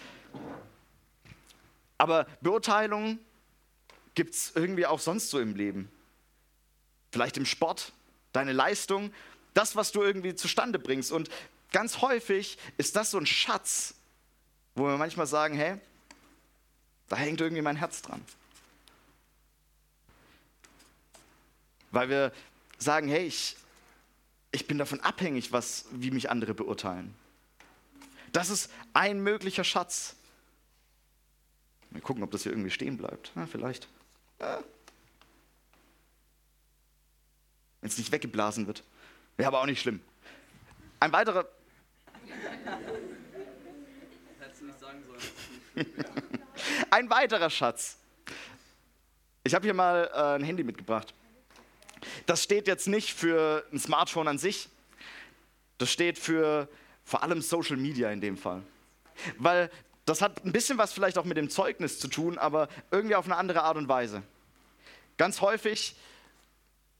Aber 1.98 2.26
Beurteilung 2.40 3.18
gibt 4.14 4.34
es 4.34 4.52
irgendwie 4.54 4.86
auch 4.86 5.00
sonst 5.00 5.30
so 5.30 5.40
im 5.40 5.54
Leben. 5.56 5.90
Vielleicht 7.10 7.36
im 7.36 7.46
Sport, 7.46 7.92
deine 8.32 8.52
Leistung, 8.52 9.12
das, 9.54 9.74
was 9.74 9.90
du 9.90 10.02
irgendwie 10.02 10.34
zustande 10.36 10.78
bringst. 10.78 11.10
Und 11.10 11.28
ganz 11.72 12.00
häufig 12.00 12.56
ist 12.78 12.94
das 12.94 13.10
so 13.10 13.18
ein 13.18 13.26
Schatz, 13.26 13.96
wo 14.74 14.86
wir 14.86 14.96
manchmal 14.96 15.26
sagen, 15.26 15.54
hey, 15.54 15.78
da 17.08 17.16
hängt 17.16 17.40
irgendwie 17.40 17.62
mein 17.62 17.76
Herz 17.76 18.02
dran. 18.02 18.24
Weil 21.90 22.08
wir 22.08 22.32
sagen, 22.78 23.08
hey, 23.08 23.26
ich, 23.26 23.56
ich 24.52 24.66
bin 24.66 24.78
davon 24.78 25.00
abhängig, 25.00 25.52
was, 25.52 25.86
wie 25.90 26.10
mich 26.10 26.30
andere 26.30 26.54
beurteilen. 26.54 27.14
Das 28.32 28.48
ist 28.48 28.70
ein 28.92 29.20
möglicher 29.20 29.64
Schatz. 29.64 30.14
Wir 31.90 32.00
gucken, 32.00 32.22
ob 32.22 32.30
das 32.30 32.44
hier 32.44 32.52
irgendwie 32.52 32.70
stehen 32.70 32.96
bleibt. 32.96 33.32
Ja, 33.34 33.46
vielleicht. 33.46 33.88
Ja. 34.40 34.62
Wenn 37.80 37.88
es 37.90 37.98
nicht 37.98 38.12
weggeblasen 38.12 38.68
wird. 38.68 38.84
Wäre 39.36 39.48
aber 39.48 39.60
auch 39.60 39.66
nicht 39.66 39.80
schlimm. 39.80 40.00
Ein 41.00 41.12
weiterer 41.12 41.46
ein 46.90 47.10
weiterer 47.10 47.50
Schatz. 47.50 47.98
Ich 49.44 49.54
habe 49.54 49.64
hier 49.64 49.74
mal 49.74 50.10
äh, 50.12 50.36
ein 50.36 50.44
Handy 50.44 50.62
mitgebracht. 50.64 51.14
Das 52.26 52.42
steht 52.42 52.66
jetzt 52.66 52.88
nicht 52.88 53.12
für 53.12 53.64
ein 53.72 53.78
Smartphone 53.78 54.28
an 54.28 54.38
sich. 54.38 54.68
Das 55.78 55.90
steht 55.90 56.18
für 56.18 56.68
vor 57.04 57.22
allem 57.22 57.42
Social 57.42 57.76
Media 57.76 58.10
in 58.10 58.20
dem 58.20 58.36
Fall. 58.36 58.62
Weil 59.38 59.70
das 60.04 60.22
hat 60.22 60.44
ein 60.44 60.52
bisschen 60.52 60.78
was 60.78 60.92
vielleicht 60.92 61.18
auch 61.18 61.24
mit 61.24 61.36
dem 61.36 61.50
Zeugnis 61.50 61.98
zu 61.98 62.08
tun, 62.08 62.38
aber 62.38 62.68
irgendwie 62.90 63.14
auf 63.14 63.26
eine 63.26 63.36
andere 63.36 63.62
Art 63.62 63.76
und 63.76 63.88
Weise. 63.88 64.22
Ganz 65.16 65.40
häufig 65.40 65.96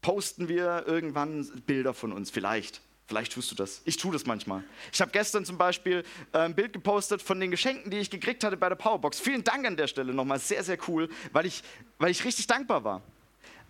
posten 0.03 0.49
wir 0.49 0.85
irgendwann 0.87 1.47
Bilder 1.67 1.95
von 1.95 2.13
uns, 2.13 2.31
vielleicht. 2.31 2.81
Vielleicht 3.11 3.33
tust 3.33 3.51
du 3.51 3.57
das. 3.57 3.83
Ich 3.87 3.97
tue 3.97 4.13
das 4.13 4.25
manchmal. 4.25 4.63
Ich 4.93 5.01
habe 5.01 5.11
gestern 5.11 5.45
zum 5.45 5.59
Beispiel 5.59 6.05
äh, 6.33 6.39
ein 6.39 6.55
Bild 6.55 6.73
gepostet 6.73 7.21
von 7.21 7.41
den 7.41 7.51
Geschenken, 7.51 7.91
die 7.91 7.99
ich 7.99 8.09
gekriegt 8.09 8.45
hatte 8.45 8.57
bei 8.57 8.69
der 8.69 8.77
Powerbox. 8.77 9.19
Vielen 9.19 9.43
Dank 9.43 9.67
an 9.67 9.77
der 9.77 9.89
Stelle 9.89 10.15
nochmal. 10.15 10.39
Sehr, 10.39 10.63
sehr 10.63 10.79
cool, 10.87 11.09
weil 11.33 11.45
ich, 11.45 11.65
weil 11.99 12.13
ich 12.13 12.25
richtig 12.25 12.47
dankbar 12.47 12.85
war. 12.85 13.03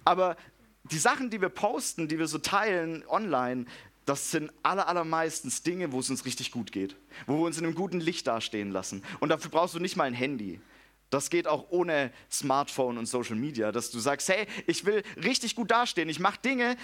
Aber 0.04 0.37
die 0.85 0.99
Sachen, 0.99 1.30
die 1.30 1.40
wir 1.40 1.49
posten, 1.49 2.06
die 2.06 2.18
wir 2.18 2.26
so 2.26 2.37
teilen 2.37 3.02
online, 3.09 3.64
das 4.04 4.30
sind 4.30 4.52
aller, 4.62 4.87
allermeistens 4.87 5.62
Dinge, 5.62 5.90
wo 5.90 6.00
es 6.00 6.11
uns 6.11 6.26
richtig 6.26 6.50
gut 6.50 6.70
geht. 6.70 6.94
Wo 7.26 7.38
wir 7.38 7.47
uns 7.47 7.56
in 7.56 7.64
einem 7.64 7.75
guten 7.75 7.99
Licht 7.99 8.26
dastehen 8.26 8.70
lassen. 8.70 9.02
Und 9.20 9.30
dafür 9.30 9.50
brauchst 9.50 9.75
du 9.75 9.78
nicht 9.78 9.97
mal 9.97 10.04
ein 10.04 10.12
Handy. 10.12 10.61
Das 11.09 11.30
geht 11.30 11.49
auch 11.49 11.70
ohne 11.70 12.12
Smartphone 12.30 12.99
und 12.99 13.06
Social 13.06 13.37
Media, 13.37 13.73
dass 13.73 13.90
du 13.90 14.00
sagst, 14.00 14.28
hey, 14.28 14.47
ich 14.66 14.85
will 14.85 15.02
richtig 15.16 15.56
gut 15.56 15.70
dastehen. 15.70 16.11
Ich 16.11 16.20
mache 16.20 16.38
Dinge, 16.44 16.76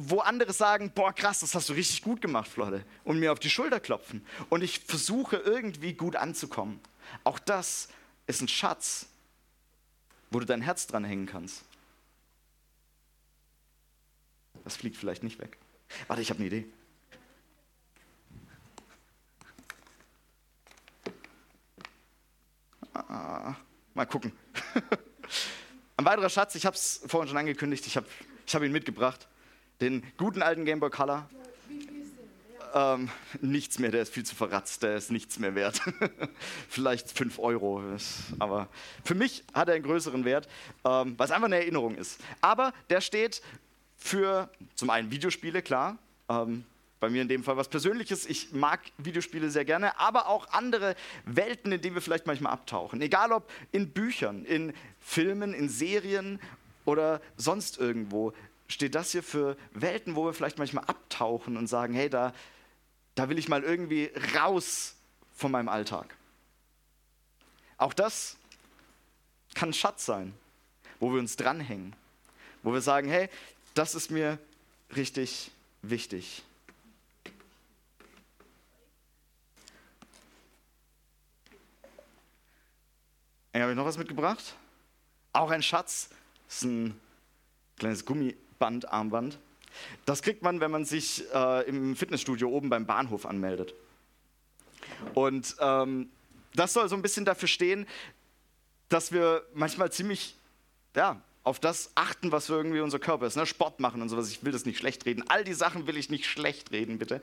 wo 0.00 0.20
andere 0.20 0.52
sagen, 0.52 0.92
boah 0.94 1.12
krass, 1.12 1.40
das 1.40 1.56
hast 1.56 1.68
du 1.68 1.72
richtig 1.72 2.02
gut 2.02 2.20
gemacht, 2.20 2.48
Flotte, 2.48 2.84
und 3.02 3.18
mir 3.18 3.32
auf 3.32 3.40
die 3.40 3.50
Schulter 3.50 3.80
klopfen. 3.80 4.24
Und 4.48 4.62
ich 4.62 4.78
versuche 4.78 5.36
irgendwie 5.36 5.92
gut 5.92 6.14
anzukommen. 6.14 6.78
Auch 7.24 7.40
das 7.40 7.88
ist 8.28 8.40
ein 8.40 8.46
Schatz, 8.46 9.06
wo 10.30 10.38
du 10.38 10.46
dein 10.46 10.62
Herz 10.62 10.86
dran 10.86 11.02
hängen 11.02 11.26
kannst. 11.26 11.64
Das 14.62 14.76
fliegt 14.76 14.96
vielleicht 14.96 15.24
nicht 15.24 15.40
weg. 15.40 15.58
Warte, 16.06 16.22
ich 16.22 16.30
habe 16.30 16.38
eine 16.38 16.46
Idee. 16.46 16.66
Ah, 22.94 23.56
mal 23.94 24.06
gucken. 24.06 24.32
Ein 25.96 26.04
weiterer 26.04 26.28
Schatz, 26.28 26.54
ich 26.54 26.66
habe 26.66 26.76
es 26.76 27.00
vorhin 27.06 27.28
schon 27.28 27.38
angekündigt, 27.38 27.84
ich 27.86 27.96
habe 27.96 28.06
ich 28.46 28.54
hab 28.54 28.62
ihn 28.62 28.70
mitgebracht. 28.70 29.26
Den 29.80 30.02
guten 30.16 30.42
alten 30.42 30.64
Game 30.64 30.80
Boy 30.80 30.90
Color. 30.90 31.28
Ähm, 32.74 33.08
nichts 33.40 33.78
mehr, 33.78 33.90
der 33.90 34.02
ist 34.02 34.12
viel 34.12 34.24
zu 34.24 34.34
verratzt, 34.34 34.82
der 34.82 34.96
ist 34.96 35.10
nichts 35.10 35.38
mehr 35.38 35.54
wert. 35.54 35.80
Vielleicht 36.68 37.10
5 37.10 37.38
Euro, 37.38 37.82
aber 38.38 38.68
für 39.04 39.14
mich 39.14 39.44
hat 39.54 39.68
er 39.68 39.74
einen 39.74 39.84
größeren 39.84 40.24
Wert, 40.24 40.48
ähm, 40.84 41.14
weil 41.16 41.24
es 41.24 41.30
einfach 41.30 41.46
eine 41.46 41.56
Erinnerung 41.56 41.94
ist. 41.94 42.20
Aber 42.40 42.74
der 42.90 43.00
steht 43.00 43.40
für 43.96 44.50
zum 44.74 44.90
einen 44.90 45.10
Videospiele, 45.10 45.62
klar. 45.62 45.96
Ähm, 46.28 46.64
bei 47.00 47.08
mir 47.08 47.22
in 47.22 47.28
dem 47.28 47.44
Fall 47.44 47.56
was 47.56 47.68
Persönliches. 47.68 48.26
Ich 48.26 48.52
mag 48.52 48.80
Videospiele 48.98 49.50
sehr 49.50 49.64
gerne, 49.64 49.98
aber 50.00 50.26
auch 50.26 50.50
andere 50.50 50.96
Welten, 51.24 51.70
in 51.70 51.80
denen 51.80 51.94
wir 51.94 52.02
vielleicht 52.02 52.26
manchmal 52.26 52.52
abtauchen. 52.52 53.00
Egal 53.00 53.32
ob 53.32 53.48
in 53.70 53.90
Büchern, 53.90 54.44
in 54.44 54.74
Filmen, 55.00 55.54
in 55.54 55.68
Serien 55.68 56.40
oder 56.84 57.20
sonst 57.36 57.78
irgendwo 57.78 58.32
steht 58.68 58.94
das 58.94 59.12
hier 59.12 59.22
für 59.22 59.56
Welten, 59.72 60.14
wo 60.14 60.26
wir 60.26 60.34
vielleicht 60.34 60.58
manchmal 60.58 60.84
abtauchen 60.84 61.56
und 61.56 61.66
sagen, 61.66 61.94
hey, 61.94 62.08
da, 62.08 62.32
da 63.14 63.28
will 63.28 63.38
ich 63.38 63.48
mal 63.48 63.64
irgendwie 63.64 64.10
raus 64.36 64.94
von 65.34 65.50
meinem 65.50 65.68
Alltag. 65.68 66.14
Auch 67.78 67.94
das 67.94 68.36
kann 69.54 69.70
ein 69.70 69.74
Schatz 69.74 70.04
sein, 70.04 70.34
wo 71.00 71.12
wir 71.12 71.18
uns 71.18 71.36
dranhängen, 71.36 71.94
wo 72.62 72.72
wir 72.72 72.80
sagen, 72.80 73.08
hey, 73.08 73.28
das 73.74 73.94
ist 73.94 74.10
mir 74.10 74.38
richtig 74.94 75.50
wichtig. 75.82 76.42
Habe 83.54 83.72
ich 83.72 83.76
noch 83.76 83.84
was 83.84 83.98
mitgebracht? 83.98 84.54
Auch 85.32 85.50
ein 85.50 85.62
Schatz. 85.62 86.10
Das 86.46 86.56
ist 86.58 86.62
ein 86.62 87.00
kleines 87.76 88.04
Gummi, 88.04 88.34
Gummibandarmband. 88.58 89.38
Das 90.06 90.22
kriegt 90.22 90.42
man, 90.42 90.60
wenn 90.60 90.70
man 90.70 90.84
sich 90.84 91.24
äh, 91.32 91.68
im 91.68 91.94
Fitnessstudio 91.94 92.48
oben 92.48 92.68
beim 92.68 92.86
Bahnhof 92.86 93.26
anmeldet. 93.26 93.74
Und 95.14 95.56
ähm, 95.60 96.10
das 96.54 96.72
soll 96.72 96.88
so 96.88 96.96
ein 96.96 97.02
bisschen 97.02 97.24
dafür 97.24 97.48
stehen, 97.48 97.86
dass 98.88 99.12
wir 99.12 99.42
manchmal 99.54 99.92
ziemlich 99.92 100.34
ja, 100.96 101.20
auf 101.44 101.60
das 101.60 101.90
achten, 101.94 102.32
was 102.32 102.48
irgendwie 102.48 102.80
unser 102.80 102.98
Körper 102.98 103.26
ist. 103.26 103.36
Ne? 103.36 103.46
Sport 103.46 103.80
machen 103.80 104.02
und 104.02 104.08
sowas. 104.08 104.30
Ich 104.30 104.42
will 104.44 104.52
das 104.52 104.64
nicht 104.64 104.78
schlecht 104.78 105.06
reden. 105.06 105.22
All 105.28 105.44
die 105.44 105.54
Sachen 105.54 105.86
will 105.86 105.96
ich 105.96 106.10
nicht 106.10 106.26
schlecht 106.26 106.72
reden, 106.72 106.98
bitte. 106.98 107.20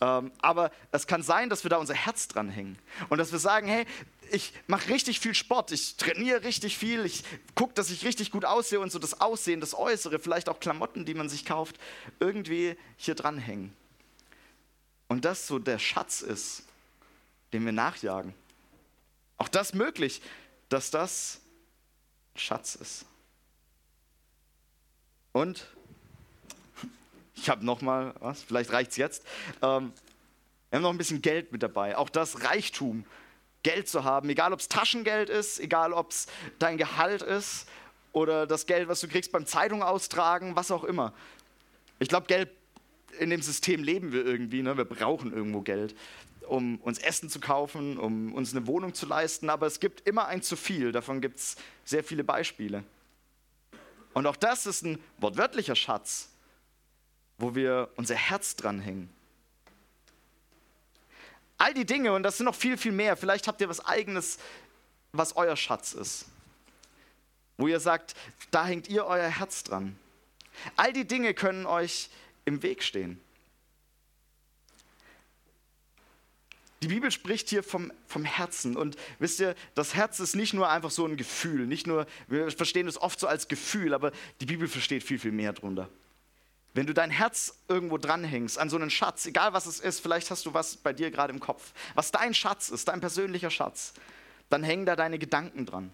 Ähm, 0.00 0.30
aber 0.40 0.70
es 0.92 1.06
kann 1.06 1.22
sein, 1.22 1.48
dass 1.48 1.64
wir 1.64 1.70
da 1.70 1.78
unser 1.78 1.94
Herz 1.94 2.28
dranhängen. 2.28 2.78
Und 3.08 3.18
dass 3.18 3.32
wir 3.32 3.40
sagen, 3.40 3.66
hey, 3.66 3.86
ich 4.30 4.52
mache 4.66 4.88
richtig 4.88 5.20
viel 5.20 5.34
Sport, 5.34 5.72
ich 5.72 5.96
trainiere 5.96 6.42
richtig 6.42 6.76
viel, 6.76 7.04
ich 7.04 7.24
gucke, 7.54 7.74
dass 7.74 7.90
ich 7.90 8.04
richtig 8.04 8.30
gut 8.30 8.44
aussehe 8.44 8.80
und 8.80 8.90
so 8.90 8.98
das 8.98 9.20
Aussehen, 9.20 9.60
das 9.60 9.74
Äußere, 9.74 10.18
vielleicht 10.18 10.48
auch 10.48 10.60
Klamotten, 10.60 11.04
die 11.04 11.14
man 11.14 11.28
sich 11.28 11.44
kauft, 11.44 11.78
irgendwie 12.20 12.76
hier 12.96 13.14
dranhängen. 13.14 13.72
Und 15.08 15.24
das 15.24 15.46
so 15.46 15.58
der 15.58 15.78
Schatz 15.78 16.20
ist, 16.20 16.64
dem 17.52 17.64
wir 17.64 17.72
nachjagen. 17.72 18.34
Auch 19.38 19.48
das 19.48 19.72
möglich, 19.72 20.20
dass 20.68 20.90
das 20.90 21.40
Schatz 22.36 22.74
ist. 22.74 23.06
Und 25.32 25.66
ich 27.36 27.48
habe 27.48 27.64
noch 27.64 27.80
mal 27.80 28.14
was, 28.18 28.42
vielleicht 28.42 28.72
reicht 28.72 28.90
es 28.90 28.96
jetzt. 28.96 29.24
Ähm, 29.62 29.92
wir 30.70 30.76
haben 30.76 30.82
noch 30.82 30.90
ein 30.90 30.98
bisschen 30.98 31.22
Geld 31.22 31.52
mit 31.52 31.62
dabei. 31.62 31.96
Auch 31.96 32.10
das 32.10 32.42
Reichtum, 32.42 33.06
Geld 33.62 33.88
zu 33.88 34.04
haben, 34.04 34.28
egal 34.28 34.52
ob 34.52 34.60
es 34.60 34.68
Taschengeld 34.68 35.30
ist, 35.30 35.58
egal 35.60 35.92
ob 35.92 36.10
es 36.10 36.26
dein 36.58 36.78
Gehalt 36.78 37.22
ist 37.22 37.66
oder 38.12 38.46
das 38.46 38.66
Geld, 38.66 38.88
was 38.88 39.00
du 39.00 39.08
kriegst 39.08 39.32
beim 39.32 39.46
Zeitung 39.46 39.82
austragen, 39.82 40.56
was 40.56 40.70
auch 40.70 40.84
immer. 40.84 41.12
Ich 41.98 42.08
glaube, 42.08 42.26
Geld 42.26 42.50
in 43.18 43.30
dem 43.30 43.42
System 43.42 43.82
leben 43.82 44.12
wir 44.12 44.24
irgendwie. 44.24 44.62
Ne? 44.62 44.76
Wir 44.76 44.84
brauchen 44.84 45.32
irgendwo 45.32 45.60
Geld, 45.60 45.94
um 46.46 46.76
uns 46.80 46.98
Essen 46.98 47.28
zu 47.28 47.40
kaufen, 47.40 47.98
um 47.98 48.32
uns 48.34 48.54
eine 48.54 48.66
Wohnung 48.66 48.94
zu 48.94 49.06
leisten. 49.06 49.50
Aber 49.50 49.66
es 49.66 49.80
gibt 49.80 50.06
immer 50.06 50.26
ein 50.26 50.42
zu 50.42 50.56
viel. 50.56 50.92
Davon 50.92 51.20
gibt 51.20 51.38
es 51.38 51.56
sehr 51.84 52.04
viele 52.04 52.24
Beispiele. 52.24 52.84
Und 54.14 54.26
auch 54.26 54.36
das 54.36 54.66
ist 54.66 54.84
ein 54.84 54.98
wortwörtlicher 55.18 55.76
Schatz, 55.76 56.30
wo 57.38 57.54
wir 57.54 57.90
unser 57.96 58.14
Herz 58.14 58.56
dranhängen. 58.56 59.10
All 61.58 61.74
die 61.74 61.84
Dinge, 61.84 62.12
und 62.12 62.22
das 62.22 62.36
sind 62.36 62.46
noch 62.46 62.54
viel, 62.54 62.76
viel 62.76 62.92
mehr, 62.92 63.16
vielleicht 63.16 63.48
habt 63.48 63.60
ihr 63.60 63.68
was 63.68 63.84
eigenes, 63.84 64.38
was 65.12 65.36
euer 65.36 65.56
Schatz 65.56 65.92
ist. 65.92 66.26
Wo 67.56 67.66
ihr 67.66 67.80
sagt, 67.80 68.14
da 68.52 68.64
hängt 68.64 68.88
ihr 68.88 69.04
euer 69.04 69.28
Herz 69.28 69.64
dran. 69.64 69.98
All 70.76 70.92
die 70.92 71.06
Dinge 71.06 71.34
können 71.34 71.66
euch 71.66 72.10
im 72.44 72.62
Weg 72.62 72.82
stehen. 72.82 73.20
Die 76.82 76.88
Bibel 76.88 77.10
spricht 77.10 77.48
hier 77.48 77.64
vom, 77.64 77.92
vom 78.06 78.24
Herzen. 78.24 78.76
Und 78.76 78.96
wisst 79.18 79.40
ihr, 79.40 79.56
das 79.74 79.94
Herz 79.94 80.20
ist 80.20 80.36
nicht 80.36 80.54
nur 80.54 80.70
einfach 80.70 80.92
so 80.92 81.04
ein 81.04 81.16
Gefühl. 81.16 81.66
Nicht 81.66 81.88
nur, 81.88 82.06
wir 82.28 82.50
verstehen 82.52 82.86
es 82.86 83.00
oft 83.00 83.18
so 83.18 83.26
als 83.26 83.48
Gefühl, 83.48 83.94
aber 83.94 84.12
die 84.40 84.46
Bibel 84.46 84.68
versteht 84.68 85.02
viel, 85.02 85.18
viel 85.18 85.32
mehr 85.32 85.52
drunter. 85.52 85.88
Wenn 86.78 86.86
du 86.86 86.94
dein 86.94 87.10
Herz 87.10 87.58
irgendwo 87.66 87.98
dranhängst, 87.98 88.56
an 88.56 88.70
so 88.70 88.76
einen 88.76 88.88
Schatz, 88.88 89.26
egal 89.26 89.52
was 89.52 89.66
es 89.66 89.80
ist, 89.80 89.98
vielleicht 89.98 90.30
hast 90.30 90.46
du 90.46 90.54
was 90.54 90.76
bei 90.76 90.92
dir 90.92 91.10
gerade 91.10 91.32
im 91.32 91.40
Kopf, 91.40 91.72
was 91.96 92.12
dein 92.12 92.34
Schatz 92.34 92.68
ist, 92.68 92.86
dein 92.86 93.00
persönlicher 93.00 93.50
Schatz, 93.50 93.94
dann 94.48 94.62
hängen 94.62 94.86
da 94.86 94.94
deine 94.94 95.18
Gedanken 95.18 95.66
dran. 95.66 95.90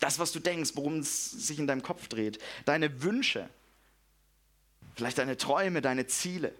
Das, 0.00 0.18
was 0.18 0.32
du 0.32 0.40
denkst, 0.40 0.72
worum 0.74 0.98
es 0.98 1.30
sich 1.30 1.60
in 1.60 1.68
deinem 1.68 1.84
Kopf 1.84 2.08
dreht, 2.08 2.42
deine 2.64 3.00
Wünsche, 3.04 3.48
vielleicht 4.96 5.18
deine 5.18 5.36
Träume, 5.36 5.82
deine 5.82 6.08
Ziele. 6.08 6.52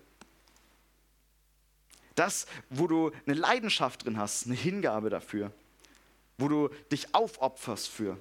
Das, 2.14 2.46
wo 2.70 2.86
du 2.86 3.10
eine 3.26 3.34
Leidenschaft 3.34 4.04
drin 4.04 4.18
hast, 4.18 4.46
eine 4.46 4.54
Hingabe 4.54 5.10
dafür, 5.10 5.50
wo 6.38 6.46
du 6.46 6.68
dich 6.92 7.12
aufopferst 7.12 7.88
für. 7.88 8.18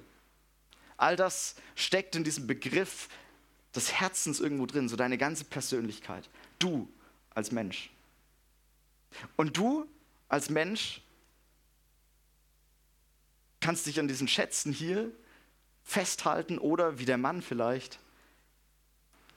All 0.96 1.14
das 1.14 1.54
steckt 1.76 2.16
in 2.16 2.24
diesem 2.24 2.48
Begriff 2.48 3.08
des 3.76 3.92
Herzens 3.92 4.40
irgendwo 4.40 4.66
drin, 4.66 4.88
so 4.88 4.96
deine 4.96 5.18
ganze 5.18 5.44
Persönlichkeit. 5.44 6.28
Du 6.58 6.88
als 7.34 7.52
Mensch. 7.52 7.90
Und 9.36 9.56
du 9.56 9.86
als 10.28 10.50
Mensch 10.50 11.02
kannst 13.60 13.86
dich 13.86 14.00
an 14.00 14.08
diesen 14.08 14.28
Schätzen 14.28 14.72
hier 14.72 15.10
festhalten 15.84 16.58
oder 16.58 16.98
wie 16.98 17.04
der 17.04 17.18
Mann 17.18 17.42
vielleicht 17.42 17.98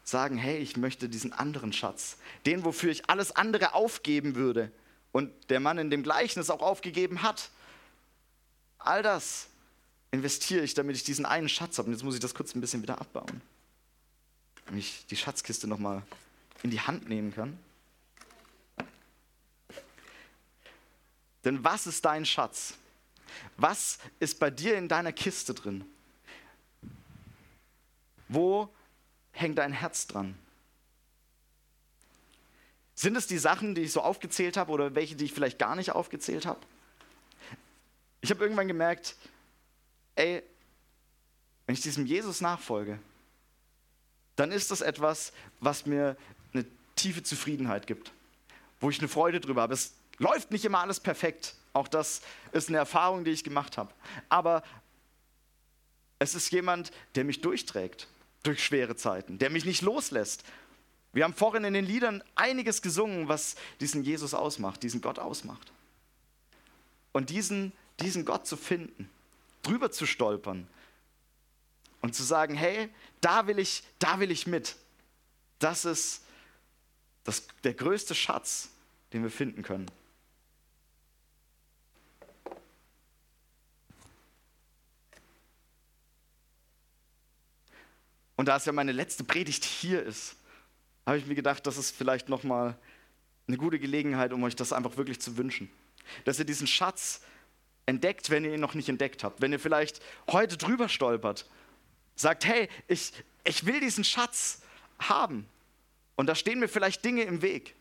sagen, 0.03 0.37
hey, 0.37 0.57
ich 0.57 0.77
möchte 0.77 1.07
diesen 1.07 1.33
anderen 1.33 1.71
Schatz, 1.71 2.17
den, 2.45 2.65
wofür 2.65 2.89
ich 2.89 3.09
alles 3.09 3.35
andere 3.35 3.75
aufgeben 3.75 4.35
würde 4.35 4.71
und 5.11 5.31
der 5.49 5.59
Mann 5.59 5.77
in 5.77 5.91
dem 5.91 6.01
Gleichnis 6.01 6.49
auch 6.49 6.61
aufgegeben 6.61 7.21
hat. 7.21 7.49
All 8.79 9.03
das 9.03 9.47
investiere 10.11 10.63
ich, 10.63 10.73
damit 10.73 10.95
ich 10.95 11.03
diesen 11.03 11.25
einen 11.25 11.49
Schatz 11.49 11.77
habe. 11.77 11.87
Und 11.87 11.93
jetzt 11.93 12.03
muss 12.03 12.15
ich 12.15 12.21
das 12.21 12.33
kurz 12.33 12.55
ein 12.55 12.61
bisschen 12.61 12.81
wieder 12.81 12.99
abbauen 12.99 13.41
damit 14.69 14.83
ich 14.83 15.05
die 15.07 15.15
Schatzkiste 15.15 15.67
nochmal 15.67 16.03
in 16.61 16.69
die 16.69 16.79
Hand 16.79 17.09
nehmen 17.09 17.33
kann. 17.33 17.57
Denn 21.43 21.63
was 21.63 21.87
ist 21.87 22.05
dein 22.05 22.23
Schatz? 22.23 22.75
Was 23.57 23.97
ist 24.19 24.39
bei 24.39 24.51
dir 24.51 24.77
in 24.77 24.87
deiner 24.87 25.11
Kiste 25.11 25.55
drin? 25.55 25.85
Wo 28.27 28.71
hängt 29.31 29.57
dein 29.57 29.73
Herz 29.73 30.05
dran? 30.05 30.37
Sind 32.93 33.15
es 33.15 33.25
die 33.25 33.39
Sachen, 33.39 33.73
die 33.73 33.81
ich 33.81 33.91
so 33.91 34.01
aufgezählt 34.01 34.55
habe 34.55 34.71
oder 34.71 34.93
welche, 34.93 35.15
die 35.15 35.25
ich 35.25 35.33
vielleicht 35.33 35.57
gar 35.57 35.75
nicht 35.75 35.93
aufgezählt 35.93 36.45
habe? 36.45 36.59
Ich 38.21 38.29
habe 38.29 38.43
irgendwann 38.43 38.67
gemerkt, 38.67 39.15
ey, 40.13 40.43
wenn 41.65 41.73
ich 41.73 41.81
diesem 41.81 42.05
Jesus 42.05 42.41
nachfolge, 42.41 42.99
dann 44.39 44.51
ist 44.53 44.71
das 44.71 44.81
etwas, 44.81 45.33
was 45.59 45.85
mir 45.85 46.15
eine 46.53 46.65
tiefe 46.95 47.23
Zufriedenheit 47.23 47.87
gibt, 47.87 48.13
wo 48.79 48.89
ich 48.89 48.99
eine 48.99 49.09
Freude 49.09 49.41
drüber 49.41 49.63
habe. 49.63 49.73
Es 49.73 49.93
läuft 50.17 50.51
nicht 50.51 50.63
immer 50.63 50.79
alles 50.79 51.01
perfekt. 51.01 51.55
Auch 51.73 51.89
das 51.89 52.21
ist 52.53 52.69
eine 52.69 52.77
Erfahrung, 52.77 53.25
die 53.25 53.31
ich 53.31 53.43
gemacht 53.43 53.77
habe. 53.77 53.93
Aber 54.29 54.63
es 56.19 56.35
ist 56.35 56.51
jemand, 56.51 56.91
der 57.15 57.25
mich 57.25 57.41
durchträgt 57.41 58.07
durch 58.43 58.63
schwere 58.63 58.95
Zeiten, 58.95 59.39
der 59.39 59.49
mich 59.49 59.65
nicht 59.65 59.81
loslässt. 59.81 60.43
Wir 61.11 61.25
haben 61.25 61.33
vorhin 61.33 61.65
in 61.65 61.73
den 61.73 61.85
Liedern 61.85 62.23
einiges 62.35 62.81
gesungen, 62.81 63.27
was 63.27 63.55
diesen 63.81 64.03
Jesus 64.03 64.33
ausmacht, 64.33 64.83
diesen 64.83 65.01
Gott 65.01 65.19
ausmacht. 65.19 65.73
Und 67.11 67.29
diesen, 67.29 67.73
diesen 67.99 68.23
Gott 68.23 68.47
zu 68.47 68.55
finden, 68.55 69.09
drüber 69.63 69.91
zu 69.91 70.05
stolpern, 70.05 70.67
und 72.01 72.15
zu 72.15 72.23
sagen, 72.23 72.55
hey, 72.55 72.89
da 73.21 73.47
will 73.47 73.59
ich, 73.59 73.83
da 73.99 74.19
will 74.19 74.31
ich 74.31 74.47
mit. 74.47 74.75
Das 75.59 75.85
ist 75.85 76.23
das, 77.23 77.47
der 77.63 77.73
größte 77.73 78.15
Schatz, 78.15 78.69
den 79.13 79.23
wir 79.23 79.31
finden 79.31 79.63
können. 79.63 79.89
Und 88.35 88.47
da 88.47 88.55
es 88.55 88.63
ja 88.63 88.71
meine 88.71 88.93
letzte 88.93 89.25
Predigt 89.25 89.65
hier 89.65 90.01
ist, 90.01 90.37
habe 91.05 91.17
ich 91.17 91.25
mir 91.25 91.35
gedacht, 91.35 91.67
das 91.67 91.77
ist 91.77 91.91
vielleicht 91.93 92.29
noch 92.29 92.43
mal 92.43 92.79
eine 93.47 93.57
gute 93.57 93.79
Gelegenheit, 93.79 94.31
um 94.31 94.41
euch 94.43 94.55
das 94.55 94.71
einfach 94.71 94.95
wirklich 94.95 95.19
zu 95.19 95.35
wünschen, 95.35 95.69
dass 96.23 96.39
ihr 96.39 96.45
diesen 96.45 96.65
Schatz 96.65 97.21
entdeckt, 97.85 98.29
wenn 98.29 98.45
ihr 98.45 98.53
ihn 98.53 98.61
noch 98.61 98.75
nicht 98.75 98.87
entdeckt 98.87 99.25
habt, 99.25 99.41
wenn 99.41 99.51
ihr 99.51 99.59
vielleicht 99.59 100.01
heute 100.31 100.55
drüber 100.55 100.87
stolpert 100.87 101.49
sagt, 102.19 102.45
hey, 102.45 102.69
ich, 102.87 103.13
ich 103.43 103.65
will 103.65 103.79
diesen 103.79 104.03
Schatz 104.03 104.61
haben. 104.99 105.47
Und 106.15 106.27
da 106.27 106.35
stehen 106.35 106.59
mir 106.59 106.67
vielleicht 106.67 107.03
Dinge 107.05 107.23
im 107.23 107.41
Weg. 107.41 107.75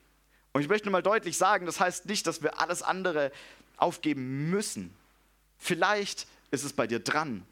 Und 0.52 0.62
ich 0.62 0.68
möchte 0.68 0.86
nur 0.86 0.92
mal 0.92 1.02
deutlich 1.02 1.36
sagen, 1.36 1.66
das 1.66 1.80
heißt 1.80 2.06
nicht, 2.06 2.26
dass 2.26 2.42
wir 2.42 2.60
alles 2.60 2.82
andere 2.82 3.32
aufgeben 3.76 4.50
müssen. 4.50 4.94
Vielleicht 5.58 6.26
ist 6.50 6.64
es 6.64 6.72
bei 6.72 6.86
dir 6.86 7.00
dran, 7.00 7.44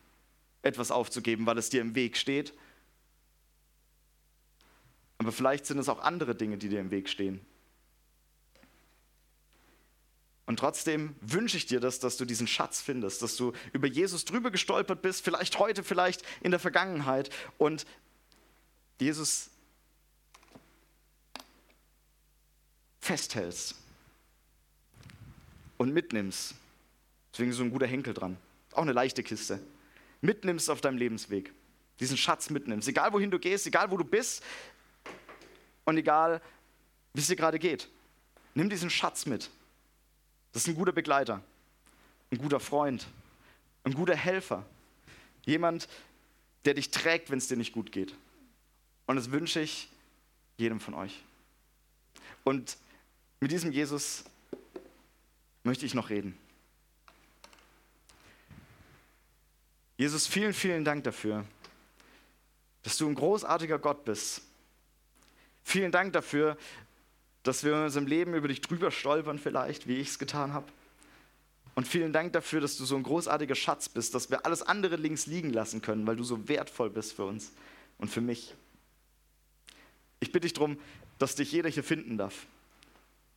etwas 0.62 0.90
aufzugeben, 0.90 1.44
weil 1.46 1.59
es 1.59 1.70
dir 1.70 1.81
im 1.81 1.94
Weg 1.94 2.16
steht. 2.16 2.53
Aber 5.18 5.33
vielleicht 5.33 5.66
sind 5.66 5.79
es 5.79 5.88
auch 5.88 6.01
andere 6.01 6.35
Dinge, 6.35 6.57
die 6.57 6.68
dir 6.68 6.81
im 6.81 6.90
Weg 6.90 7.09
stehen. 7.09 7.44
Und 10.46 10.61
trotzdem 10.61 11.16
wünsche 11.20 11.56
ich 11.56 11.66
dir 11.66 11.80
das, 11.80 11.98
dass 11.98 12.16
du 12.16 12.24
diesen 12.24 12.46
Schatz 12.46 12.80
findest, 12.80 13.20
dass 13.20 13.37
du 13.37 13.52
über 13.72 13.88
Jesus 13.88 14.24
drüber 14.24 14.52
gestolpert 14.52 15.02
bist, 15.02 15.24
vielleicht 15.24 15.59
heute, 15.59 15.82
vielleicht 15.82 16.22
in 16.40 16.52
der 16.52 16.61
Vergangenheit 16.61 17.30
und 17.59 17.85
Jesus 19.00 19.50
festhältst 23.00 23.74
und 25.78 25.92
mitnimmst. 25.92 26.54
Deswegen 27.32 27.50
ist 27.50 27.56
so 27.56 27.64
ein 27.64 27.70
guter 27.70 27.87
Henkel 27.87 28.14
dran. 28.14 28.37
auch 28.72 28.82
eine 28.82 28.92
leichte 28.92 29.22
Kiste, 29.22 29.59
mitnimmst 30.20 30.70
auf 30.70 30.80
deinem 30.80 30.98
Lebensweg. 30.98 31.52
Diesen 31.98 32.16
Schatz 32.16 32.50
mitnimmst. 32.50 32.88
Egal 32.88 33.12
wohin 33.12 33.30
du 33.30 33.38
gehst, 33.38 33.66
egal 33.66 33.90
wo 33.90 33.96
du 33.96 34.04
bist 34.04 34.42
und 35.87 35.96
egal 35.96 36.42
wie 37.14 37.20
es 37.20 37.26
dir 37.26 37.37
gerade 37.37 37.59
geht. 37.59 37.88
Nimm 38.54 38.68
diesen 38.68 38.90
Schatz 38.90 39.24
mit. 39.24 39.50
Das 40.52 40.62
ist 40.62 40.68
ein 40.68 40.74
guter 40.74 40.92
Begleiter, 40.92 41.42
ein 42.30 42.38
guter 42.38 42.61
Freund, 42.61 43.06
ein 43.85 43.94
guter 43.94 44.16
Helfer. 44.16 44.64
Jemand, 45.44 45.88
der 46.64 46.74
dich 46.74 46.90
trägt, 46.90 47.30
wenn 47.30 47.38
es 47.38 47.48
dir 47.48 47.56
nicht 47.56 47.72
gut 47.72 47.92
geht. 47.92 48.14
Und 49.06 49.16
das 49.16 49.30
wünsche 49.30 49.61
ich 49.61 49.88
jedem 50.56 50.80
von 50.80 50.94
euch. 50.94 51.22
Und 52.44 52.76
mit 53.40 53.50
diesem 53.50 53.72
Jesus 53.72 54.24
möchte 55.62 55.87
ich 55.87 55.94
noch 55.94 56.11
reden. 56.11 56.37
Jesus, 59.98 60.26
vielen, 60.26 60.52
vielen 60.52 60.85
Dank 60.85 61.04
dafür, 61.04 61.44
dass 62.82 62.98
du 62.98 63.09
ein 63.09 63.14
großartiger 63.14 63.78
Gott 63.78 64.04
bist. 64.04 64.42
Vielen 65.64 65.90
Dank 65.90 66.12
dafür, 66.12 66.56
dass 67.46 67.64
wir 67.64 67.72
in 67.72 67.85
unserem 67.85 68.06
Leben 68.06 68.35
über 68.35 68.48
dich 68.48 68.61
drüber 68.61 68.90
stolpern 68.90 69.38
vielleicht, 69.38 69.87
wie 69.87 69.96
ich 69.96 70.09
es 70.09 70.18
getan 70.18 70.52
habe. 70.52 70.66
Und 71.74 71.87
vielen 71.87 72.12
Dank 72.12 72.32
dafür, 72.32 72.61
dass 72.61 72.76
du 72.76 72.85
so 72.85 72.96
ein 72.96 73.02
großartiger 73.02 73.54
Schatz 73.54 73.88
bist, 73.88 74.14
dass 74.14 74.30
wir 74.30 74.46
alles 74.46 74.62
andere 74.62 74.96
links 74.96 75.26
liegen 75.26 75.50
lassen 75.50 75.82
können, 75.82 76.06
weil 76.06 76.16
du 76.16 76.24
so 76.24 76.48
wertvoll 76.48 76.90
bist 76.90 77.12
für 77.12 77.24
uns 77.24 77.52
und 77.98 78.09
für 78.09 78.22
mich. 78.22 78.54
Ich 80.20 80.32
bitte 80.32 80.46
dich 80.46 80.54
darum, 80.54 80.78
dass 81.18 81.35
dich 81.35 81.52
jeder 81.52 81.68
hier 81.68 81.85
finden 81.85 82.16
darf, 82.16 82.46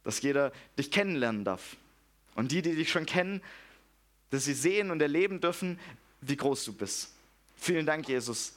dass 0.03 0.21
jeder 0.21 0.53
dich 0.77 0.89
kennenlernen 0.89 1.43
darf. 1.43 1.75
Und 2.35 2.51
die, 2.51 2.61
die 2.61 2.75
dich 2.75 2.89
schon 2.89 3.05
kennen, 3.05 3.41
dass 4.29 4.45
sie 4.45 4.53
sehen 4.53 4.91
und 4.91 5.01
erleben 5.01 5.41
dürfen, 5.41 5.77
wie 6.21 6.37
groß 6.37 6.63
du 6.65 6.73
bist. 6.73 7.11
Vielen 7.57 7.85
Dank, 7.85 8.07
Jesus, 8.07 8.53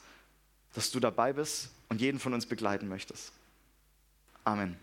dass 0.73 0.91
du 0.91 1.01
dabei 1.01 1.33
bist 1.33 1.69
und 1.89 1.99
jeden 1.99 2.19
von 2.19 2.33
uns 2.33 2.45
begleiten 2.45 2.87
möchtest. 2.87 3.33
Amen. 4.45 4.77